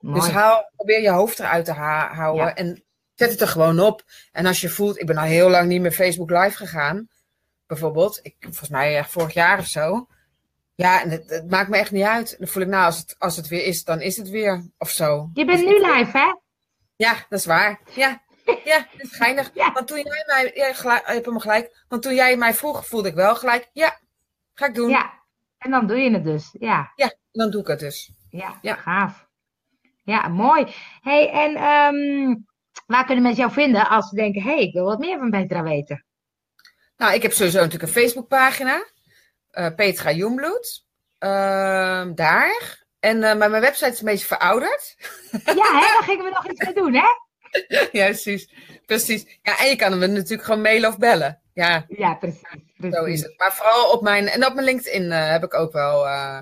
Mooi. 0.00 0.20
Dus 0.20 0.28
haal, 0.30 0.70
probeer 0.76 1.00
je 1.02 1.10
hoofd 1.10 1.38
eruit 1.40 1.64
te 1.64 1.72
houden 1.72 2.44
Ja. 2.44 2.54
en 2.54 2.84
zet 3.14 3.30
het 3.30 3.40
er 3.40 3.48
gewoon 3.48 3.80
op. 3.80 4.02
En 4.32 4.46
als 4.46 4.60
je 4.60 4.68
voelt, 4.68 5.00
ik 5.00 5.06
ben 5.06 5.16
al 5.16 5.24
heel 5.24 5.50
lang 5.50 5.68
niet 5.68 5.80
meer 5.80 5.92
Facebook 5.92 6.30
live 6.30 6.56
gegaan, 6.56 7.08
bijvoorbeeld. 7.66 8.18
Ik, 8.22 8.36
volgens 8.40 8.68
mij 8.68 8.96
echt 8.96 9.10
vorig 9.10 9.32
jaar 9.34 9.58
of 9.58 9.66
zo. 9.66 10.06
Ja, 10.74 11.02
en 11.02 11.10
het, 11.10 11.30
het 11.30 11.50
maakt 11.50 11.68
me 11.68 11.76
echt 11.76 11.90
niet 11.90 12.04
uit. 12.04 12.36
Dan 12.38 12.48
voel 12.48 12.62
ik, 12.62 12.68
nou, 12.68 12.84
als 12.84 12.98
het, 12.98 13.14
als 13.18 13.36
het 13.36 13.48
weer 13.48 13.64
is, 13.64 13.84
dan 13.84 14.00
is 14.00 14.16
het 14.16 14.28
weer. 14.28 14.70
Of 14.78 14.90
zo. 14.90 15.30
Je 15.34 15.44
bent 15.44 15.58
Dus 15.58 15.68
nu 15.68 15.74
live, 15.74 16.18
hè? 16.18 16.34
Ja, 17.00 17.14
dat 17.28 17.38
is 17.38 17.44
waar. 17.46 17.80
Ja, 17.94 18.22
ja 18.64 18.78
dat 18.92 19.00
is 19.00 19.16
geinig. 19.16 19.50
Ja. 19.54 19.72
Want 19.72 19.86
toen 19.86 19.96
jij 20.02 20.24
mij, 20.26 20.50
ja, 20.54 20.72
gelijk, 20.72 21.06
je 21.06 21.12
hebt 21.12 21.26
hem 21.26 21.40
gelijk. 21.40 21.84
Want 21.88 22.02
toen 22.02 22.14
jij 22.14 22.36
mij 22.36 22.54
vroeg, 22.54 22.86
voelde 22.86 23.08
ik 23.08 23.14
wel 23.14 23.34
gelijk, 23.36 23.70
ja, 23.72 23.98
ga 24.54 24.66
ik 24.66 24.74
doen. 24.74 24.88
Ja. 24.88 25.12
En 25.58 25.70
dan 25.70 25.86
doe 25.86 25.98
je 25.98 26.10
het 26.10 26.24
dus. 26.24 26.48
Ja. 26.58 26.92
Ja, 26.96 27.12
dan 27.32 27.50
doe 27.50 27.60
ik 27.60 27.66
het 27.66 27.78
dus. 27.78 28.10
Ja, 28.30 28.58
Ja. 28.62 28.74
gaaf. 28.74 29.28
Ja, 30.04 30.28
mooi. 30.28 30.74
hey, 31.02 31.30
en 31.30 31.54
ehm, 31.56 32.36
waar 32.86 33.04
kunnen 33.04 33.22
mensen 33.22 33.42
jou 33.42 33.52
vinden 33.52 33.88
als 33.88 34.08
ze 34.08 34.14
denken, 34.14 34.42
hé, 34.42 34.50
hey, 34.54 34.62
ik 34.62 34.72
wil 34.72 34.84
wat 34.84 34.98
meer 34.98 35.18
van 35.18 35.30
Petra 35.30 35.62
weten? 35.62 36.04
Nou, 36.96 37.14
ik 37.14 37.22
heb 37.22 37.32
sowieso 37.32 37.56
natuurlijk 37.60 37.82
een 37.94 38.02
Facebookpagina. 38.02 38.84
eh 39.50 39.74
Petra 39.74 40.12
Jongbloed. 40.12 40.86
Ehm, 41.18 42.14
daar. 42.14 42.79
En 43.00 43.22
eh, 43.22 43.36
maar 43.36 43.50
mijn 43.50 43.62
website 43.62 43.90
is 43.90 43.98
een 43.98 44.04
beetje 44.04 44.26
verouderd. 44.26 44.96
Ja, 45.30 45.40
hè, 45.54 45.54
daar 45.80 46.02
gingen 46.02 46.24
we 46.24 46.30
nog 46.30 46.48
iets 46.50 46.64
mee 46.64 46.74
doen, 46.74 46.94
hè? 46.94 47.06
ja, 47.98 48.04
precies. 48.04 48.52
Precies. 48.86 49.38
Ja, 49.42 49.58
en 49.58 49.68
je 49.68 49.76
kan 49.76 50.00
hem 50.00 50.12
natuurlijk 50.12 50.42
gewoon 50.44 50.60
mailen 50.60 50.88
of 50.90 50.98
bellen. 50.98 51.40
Ja, 51.54 51.84
Ja, 51.88 52.14
precies. 52.14 52.40
precies. 52.76 52.96
zo 52.98 53.04
is 53.04 53.22
het. 53.22 53.38
Maar 53.38 53.52
vooral 53.52 53.90
op 53.90 54.02
mijn... 54.02 54.28
En 54.28 54.46
op 54.46 54.54
mijn 54.54 54.66
LinkedIn 54.66 55.12
eh, 55.12 55.30
heb 55.30 55.44
ik 55.44 55.54
ook 55.54 55.72
wel 55.72 56.06
eh, 56.06 56.38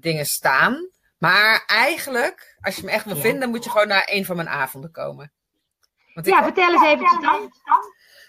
dingen 0.00 0.26
staan. 0.26 0.88
Maar 1.18 1.64
eigenlijk, 1.66 2.56
als 2.60 2.76
je 2.76 2.84
me 2.84 2.90
echt 2.90 3.04
wil 3.04 3.14
Ja. 3.14 3.20
vinden, 3.20 3.48
moet 3.48 3.64
je 3.64 3.70
gewoon 3.70 3.88
naar 3.88 4.08
een 4.10 4.24
van 4.24 4.36
mijn 4.36 4.48
avonden 4.48 4.90
komen. 4.90 5.32
Want 6.14 6.26
Ja, 6.26 6.42
vertel 6.42 6.72
eens 6.72 6.84
eventjes 6.84 7.20
dan. 7.20 7.52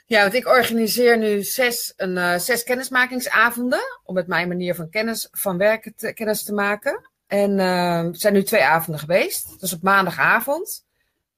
Ja, 0.10 0.22
want 0.22 0.34
ik 0.34 0.48
organiseer 0.48 1.18
nu 1.18 1.44
zes, 1.44 1.94
een, 1.96 2.18
eh, 2.18 2.38
zes 2.38 2.64
kennismakingsavonden. 2.64 4.00
Om 4.04 4.14
met 4.14 4.28
mijn 4.28 4.48
manier 4.48 4.76
van 4.76 4.90
kennis 4.90 5.28
van 5.32 5.58
werken 5.58 5.96
te, 5.96 6.14
kennis 6.14 6.44
te 6.44 6.54
maken. 6.54 7.10
En 7.28 7.60
eh, 7.60 8.04
het 8.04 8.20
zijn 8.20 8.34
nu 8.34 8.44
twee 8.44 8.64
avonden 8.64 9.00
geweest. 9.00 9.56
Is 9.60 9.74
op 9.74 9.82
maandagavond. 9.82 10.86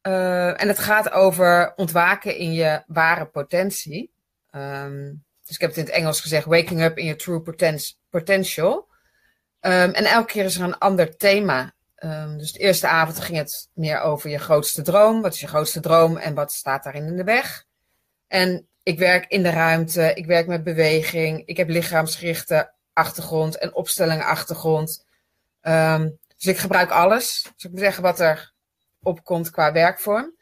Eh, 0.01 0.61
en 0.61 0.67
het 0.67 0.79
gaat 0.79 1.11
over 1.11 1.73
ontwaken 1.75 2.35
in 2.35 2.53
je 2.53 2.83
ware 2.87 3.25
potentie. 3.25 4.11
Ehm, 4.51 5.13
dus 5.45 5.55
ik 5.55 5.61
heb 5.61 5.69
het 5.69 5.79
in 5.79 5.85
het 5.85 5.93
Engels 5.93 6.21
gezegd: 6.21 6.45
Waking 6.45 6.81
up 6.81 6.97
in 6.97 7.05
your 7.05 7.19
true 7.19 7.41
poten- 7.41 7.95
potential. 8.09 8.87
Ehm, 9.59 9.89
en 9.89 10.05
elke 10.05 10.31
keer 10.31 10.45
is 10.45 10.55
er 10.55 10.63
een 10.63 10.77
ander 10.77 11.17
thema. 11.17 11.73
Ehm, 11.95 12.37
dus 12.37 12.51
de 12.51 12.59
eerste 12.59 12.87
avond 12.87 13.19
ging 13.19 13.37
het 13.37 13.69
meer 13.73 13.99
over 13.99 14.29
je 14.29 14.39
grootste 14.39 14.81
droom. 14.81 15.21
Wat 15.21 15.33
is 15.33 15.39
je 15.39 15.47
grootste 15.47 15.79
droom 15.79 16.17
en 16.17 16.33
wat 16.33 16.51
staat 16.51 16.83
daarin 16.83 17.05
in 17.07 17.17
de 17.17 17.23
weg? 17.23 17.67
En 18.29 18.67
ik 18.83 18.99
werk 18.99 19.25
in 19.27 19.43
de 19.43 19.49
ruimte, 19.49 20.13
ik 20.13 20.25
werk 20.25 20.47
met 20.47 20.63
beweging, 20.63 21.45
ik 21.45 21.57
heb 21.57 21.69
lichaamsgerichte 21.69 22.71
achtergrond 22.93 23.57
en 23.57 23.75
opstellingen 23.75 24.25
achtergrond. 24.25 25.05
Ehm, 25.61 26.09
dus 26.37 26.45
ik 26.45 26.57
gebruik 26.57 26.91
alles, 26.91 27.43
dus 27.55 27.63
ik 27.63 27.71
moet 27.71 27.79
zeggen 27.79 28.03
wat 28.03 28.19
er 28.19 28.53
opkomt 29.01 29.49
qua 29.49 29.71
werkvorm. 29.71 30.35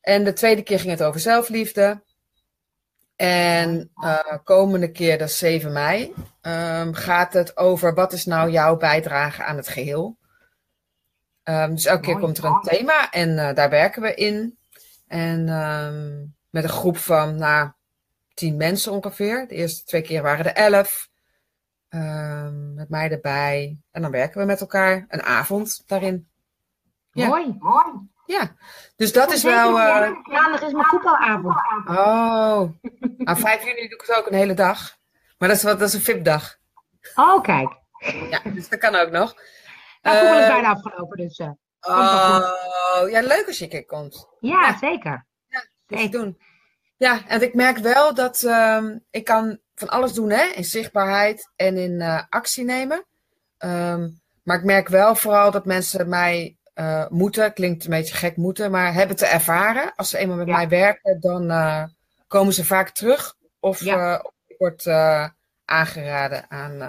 En 0.00 0.24
de 0.24 0.32
tweede 0.32 0.62
keer 0.62 0.78
ging 0.78 0.90
het 0.90 1.02
over 1.02 1.20
zelfliefde. 1.20 2.02
En 3.16 3.90
eh, 3.94 4.38
komende 4.44 4.90
keer, 4.90 5.18
dat 5.18 5.28
is 5.28 5.38
7 5.38 5.72
mei, 5.72 6.14
ehm, 6.40 6.92
gaat 6.92 7.32
het 7.32 7.56
over 7.56 7.94
wat 7.94 8.12
is 8.12 8.24
nou 8.24 8.50
jouw 8.50 8.76
bijdrage 8.76 9.44
aan 9.44 9.56
het 9.56 9.68
geheel. 9.68 10.16
Ehm, 11.42 11.70
dus 11.70 11.84
elke 11.84 12.02
keer 12.02 12.18
komt 12.18 12.38
er 12.38 12.44
een 12.44 12.60
thema 12.60 13.10
en 13.10 13.38
eh, 13.38 13.54
daar 13.54 13.70
werken 13.70 14.02
we 14.02 14.14
in. 14.14 14.58
En 15.06 15.48
met 16.52 16.64
een 16.64 16.70
groep 16.70 16.96
van 16.98 17.36
nou, 17.36 17.70
tien 18.34 18.56
mensen 18.56 18.92
ongeveer. 18.92 19.48
De 19.48 19.54
eerste 19.54 19.84
twee 19.84 20.02
keer 20.02 20.22
waren 20.22 20.44
er 20.54 20.72
elf. 20.74 21.08
Ehm, 21.88 22.74
met 22.74 22.88
mij 22.88 23.10
erbij. 23.10 23.78
En 23.90 24.02
dan 24.02 24.10
werken 24.10 24.40
we 24.40 24.46
met 24.46 24.60
elkaar 24.60 25.04
een 25.08 25.22
avond 25.22 25.82
daarin. 25.86 26.28
Ja. 27.12 27.26
Mooi. 27.28 27.56
Mooi. 27.58 28.10
Ja, 28.26 28.54
dus 28.96 29.12
dat 29.12 29.32
is 29.32 29.42
wel. 29.42 29.78
eh, 29.80 30.10
Maandag 30.22 30.62
is 30.62 30.72
mijn 30.72 30.84
voetbalavond. 30.84 31.56
Oh, 31.86 32.68
nou 33.16 33.38
5 33.38 33.60
juni 33.64 33.88
doe 33.88 33.98
ik 33.98 34.04
het 34.06 34.16
ook 34.18 34.26
een 34.26 34.34
hele 34.34 34.54
dag. 34.54 34.96
Maar 35.38 35.48
dat 35.48 35.56
is, 35.58 35.62
wat, 35.64 35.78
dat 35.78 35.88
is 35.88 35.94
een 35.94 36.00
VIP-dag. 36.00 36.56
Oh, 37.14 37.42
kijk. 37.42 37.72
Ja, 38.30 38.40
dus 38.44 38.68
dat 38.68 38.78
kan 38.78 38.94
ook 38.94 39.10
nog. 39.10 39.34
Nou, 40.02 40.18
voetbal 40.18 40.38
is 40.38 40.44
Eh, 40.44 40.52
bijna 40.52 40.68
afgelopen, 40.70 41.16
dus 41.16 41.38
eh, 41.38 41.50
Oh, 41.80 43.10
ja, 43.10 43.20
leuk 43.20 43.44
als 43.46 43.58
je 43.58 43.64
een 43.64 43.70
keer 43.70 43.84
komt. 43.86 44.28
ja, 44.40 44.60
ja. 44.66 44.78
zeker. 44.78 45.26
Zeker. 45.98 46.20
doen. 46.20 46.38
Ja, 46.96 47.26
en 47.28 47.42
ik 47.42 47.54
merk 47.54 47.78
wel 47.78 48.14
dat 48.14 48.42
ehm, 48.42 48.98
ik 49.10 49.24
kan 49.24 49.58
van 49.74 49.88
alles 49.88 50.12
doen, 50.12 50.30
hè? 50.30 50.44
In 50.44 50.64
zichtbaarheid 50.64 51.50
en 51.56 51.76
in 51.76 52.00
eh, 52.00 52.22
actie 52.28 52.64
nemen. 52.64 53.04
Ehm, 53.58 54.08
maar 54.42 54.58
ik 54.58 54.64
merk 54.64 54.88
wel 54.88 55.14
vooral 55.14 55.50
dat 55.50 55.64
mensen 55.66 56.08
mij 56.08 56.56
eh, 56.74 57.06
moeten, 57.08 57.52
klinkt 57.52 57.84
een 57.84 57.90
beetje 57.90 58.14
gek 58.14 58.36
moeten, 58.36 58.70
maar 58.70 58.92
hebben 58.94 59.16
te 59.16 59.26
ervaren. 59.26 59.92
Als 59.96 60.10
ze 60.10 60.18
eenmaal 60.18 60.36
met 60.36 60.46
Ja. 60.46 60.56
mij 60.56 60.68
werken, 60.68 61.20
dan 61.20 61.50
eh, 61.50 61.84
komen 62.26 62.52
ze 62.54 62.64
vaak 62.64 62.90
terug. 62.90 63.34
Of 63.60 63.80
Ja. 63.80 64.16
of 64.22 64.32
ik 64.46 64.58
word 64.58 64.86
eh, 64.86 65.28
aangeraden 65.64 66.50
aan, 66.50 66.82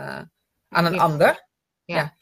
aan 0.70 0.86
een 0.86 0.94
Ja. 0.94 1.02
ander. 1.02 1.48
Ja. 1.86 2.14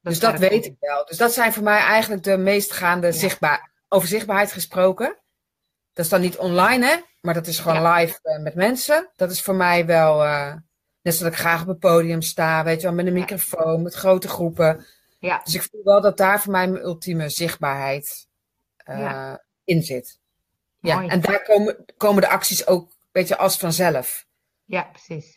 Dus 0.00 0.18
dat 0.18 0.38
weet 0.38 0.64
ik 0.64 0.76
wel. 0.80 1.04
Dus 1.04 1.16
dat 1.16 1.32
zijn 1.32 1.52
voor 1.52 1.62
mij 1.62 1.78
eigenlijk 1.78 2.22
de 2.22 2.36
meest 2.36 2.72
gaande 2.72 3.12
zichtbaar, 3.12 3.70
over 3.88 4.08
zichtbaarheid 4.08 4.52
gesproken. 4.52 5.18
Dat 5.94 6.04
is 6.04 6.10
dan 6.10 6.20
niet 6.20 6.36
online, 6.38 6.86
hè? 6.86 6.96
Maar 7.20 7.34
dat 7.34 7.46
is 7.46 7.58
gewoon 7.58 7.92
live 7.92 8.18
eh, 8.22 8.38
met 8.42 8.54
mensen. 8.54 9.10
Dat 9.16 9.30
is 9.30 9.42
voor 9.42 9.54
mij 9.54 9.86
wel. 9.86 10.24
eh, 10.24 10.54
net 11.02 11.14
zoals 11.14 11.32
ik 11.32 11.38
graag 11.38 11.60
op 11.62 11.66
het 11.68 11.78
podium 11.78 12.22
sta, 12.22 12.64
weet 12.64 12.80
je 12.80 12.86
wel, 12.86 12.96
met 12.96 13.06
een 13.06 13.12
Ja. 13.14 13.18
microfoon, 13.20 13.82
met 13.82 13.94
grote 13.94 14.28
groepen. 14.28 14.86
Ja. 15.18 15.40
Dus 15.44 15.54
ik 15.54 15.62
voel 15.70 15.80
wel 15.84 16.00
dat 16.00 16.16
daar 16.16 16.40
voor 16.40 16.52
mij 16.52 16.68
mijn 16.68 16.84
ultieme 16.84 17.28
zichtbaarheid 17.28 18.28
eh, 18.76 18.98
Ja. 18.98 19.44
in 19.64 19.82
zit. 19.82 20.18
Ja, 20.80 20.94
Mooi. 20.96 21.08
en 21.08 21.20
daar 21.20 21.42
komen, 21.42 21.84
komen 21.96 22.22
de 22.22 22.28
acties 22.28 22.66
ook, 22.66 22.92
weet 23.12 23.28
je, 23.28 23.36
als 23.36 23.56
vanzelf. 23.56 24.26
Ja, 24.64 24.82
precies. 24.82 25.36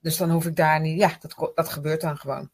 Dus 0.00 0.16
dan 0.16 0.30
hoef 0.30 0.46
ik 0.46 0.56
daar 0.56 0.80
niet. 0.80 0.98
Ja, 0.98 1.10
dat, 1.20 1.52
dat 1.54 1.68
gebeurt 1.68 2.00
dan 2.00 2.16
gewoon. 2.18 2.50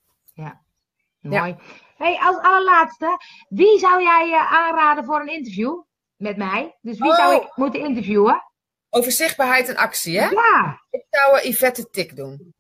Mooi. 1.20 1.56
Hey, 1.96 2.18
als 2.22 2.36
allerlaatste, 2.42 3.18
wie 3.48 3.78
zou 3.78 4.02
jij 4.02 4.38
aanraden 4.50 5.04
voor 5.04 5.20
een 5.20 5.32
interview 5.32 5.82
met 6.16 6.36
mij? 6.36 6.78
Dus 6.80 6.98
wie 6.98 7.14
zou 7.14 7.34
Oh. 7.36 7.42
ik 7.42 7.56
moeten 7.56 7.80
interviewen? 7.80 8.42
Over 8.90 9.12
zichtbaarheid 9.12 9.68
en 9.68 9.76
actie, 9.76 10.18
hè? 10.20 10.28
Ja, 10.28 10.80
Ik 10.90 11.04
zou 11.10 11.38
eh, 11.38 11.44
Yvette 11.44 11.88
Tik 11.90 12.16
doen. 12.16 12.54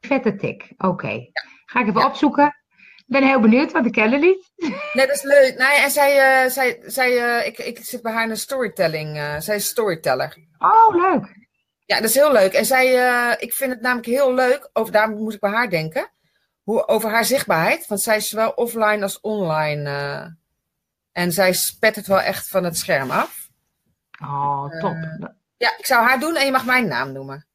vette 0.00 0.36
tik. 0.36 0.72
Oké. 0.78 1.30
Ga 1.66 1.80
ik 1.80 1.86
even 1.88 2.00
Ja. 2.00 2.06
opzoeken. 2.06 2.54
ben 3.06 3.26
heel 3.26 3.40
benieuwd, 3.40 3.72
want 3.72 3.86
ik 3.86 3.92
ken 3.92 4.10
haar 4.10 4.18
niet. 4.18 4.50
Nee, 4.92 5.06
dat 5.06 5.16
is 5.16 5.22
leuk. 5.22 5.54
Nee, 5.58 5.78
en 5.78 5.90
zij, 5.90 6.44
uh, 6.44 6.50
zij, 6.50 6.82
zij 6.86 7.10
uh, 7.12 7.46
ik, 7.46 7.58
ik 7.58 7.78
zit 7.84 8.02
bij 8.02 8.12
haar 8.12 8.24
in 8.24 8.30
een 8.30 8.36
storytelling. 8.36 9.16
Zij 9.42 9.56
is 9.56 9.66
storyteller. 9.66 10.36
Oh, 10.58 10.94
leuk. 10.94 11.36
Ja, 11.84 11.96
dat 12.00 12.08
is 12.08 12.14
heel 12.14 12.32
leuk. 12.32 12.52
En 12.52 12.64
zij, 12.64 12.86
ik 13.38 13.52
vind 13.52 13.72
het 13.72 13.80
namelijk 13.80 14.06
heel 14.06 14.34
leuk, 14.34 14.70
over, 14.72 14.92
daar 14.92 15.08
moet 15.10 15.34
ik 15.34 15.40
bij 15.40 15.50
haar 15.50 15.70
denken, 15.70 16.12
hoe, 16.62 16.86
over 16.88 17.10
haar 17.10 17.24
zichtbaarheid. 17.24 17.86
Want 17.86 18.00
zij 18.00 18.16
is 18.16 18.28
zowel 18.28 18.50
offline 18.50 19.02
als 19.02 19.20
online. 19.20 20.38
En 21.12 21.32
zij 21.32 21.52
spet 21.52 21.96
het 21.96 22.06
wel 22.06 22.20
echt 22.20 22.48
van 22.48 22.64
het 22.64 22.76
scherm 22.76 23.10
af. 23.10 23.48
Oh, 24.22 24.80
top. 24.80 24.96
ja, 25.56 25.78
ik 25.78 25.86
zou 25.86 26.06
haar 26.06 26.20
doen 26.20 26.36
en 26.36 26.44
je 26.44 26.52
mag 26.52 26.64
mijn 26.64 26.88
naam 26.88 27.12
noemen. 27.12 27.46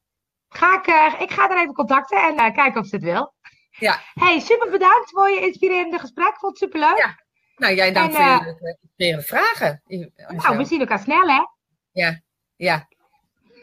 Ga 0.49 0.77
ik, 0.77 1.19
ik 1.19 1.31
ga 1.31 1.49
er 1.49 1.57
even 1.57 1.73
contacten 1.73 2.17
en 2.17 2.53
kijken 2.53 2.81
of 2.81 2.87
ze 2.87 2.95
het 2.95 3.03
wil. 3.03 3.33
Ja. 3.79 4.01
Hey, 4.13 4.39
super 4.39 4.69
bedankt 4.69 5.09
voor 5.09 5.29
je 5.29 5.41
inspirerende 5.41 5.99
gesprek. 5.99 6.37
Vond 6.37 6.51
het 6.51 6.57
super 6.57 6.79
leuk. 6.79 6.97
Ja. 6.97 7.23
Nou, 7.55 7.75
jij 7.75 7.93
dank 7.93 8.13
en, 8.13 8.15
voor 8.15 8.67
je 8.67 8.77
inspirerende 8.81 9.25
vragen. 9.25 9.81
Nou, 10.27 10.57
we 10.57 10.65
zien 10.65 10.79
elkaar 10.79 10.99
snel, 10.99 11.27
hè? 11.27 11.43
Ja, 11.91 12.21
ja. 12.55 12.87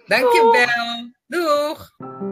Dankjewel. 0.06 1.12
Doeg. 1.26 1.94
Doeg. 1.96 2.31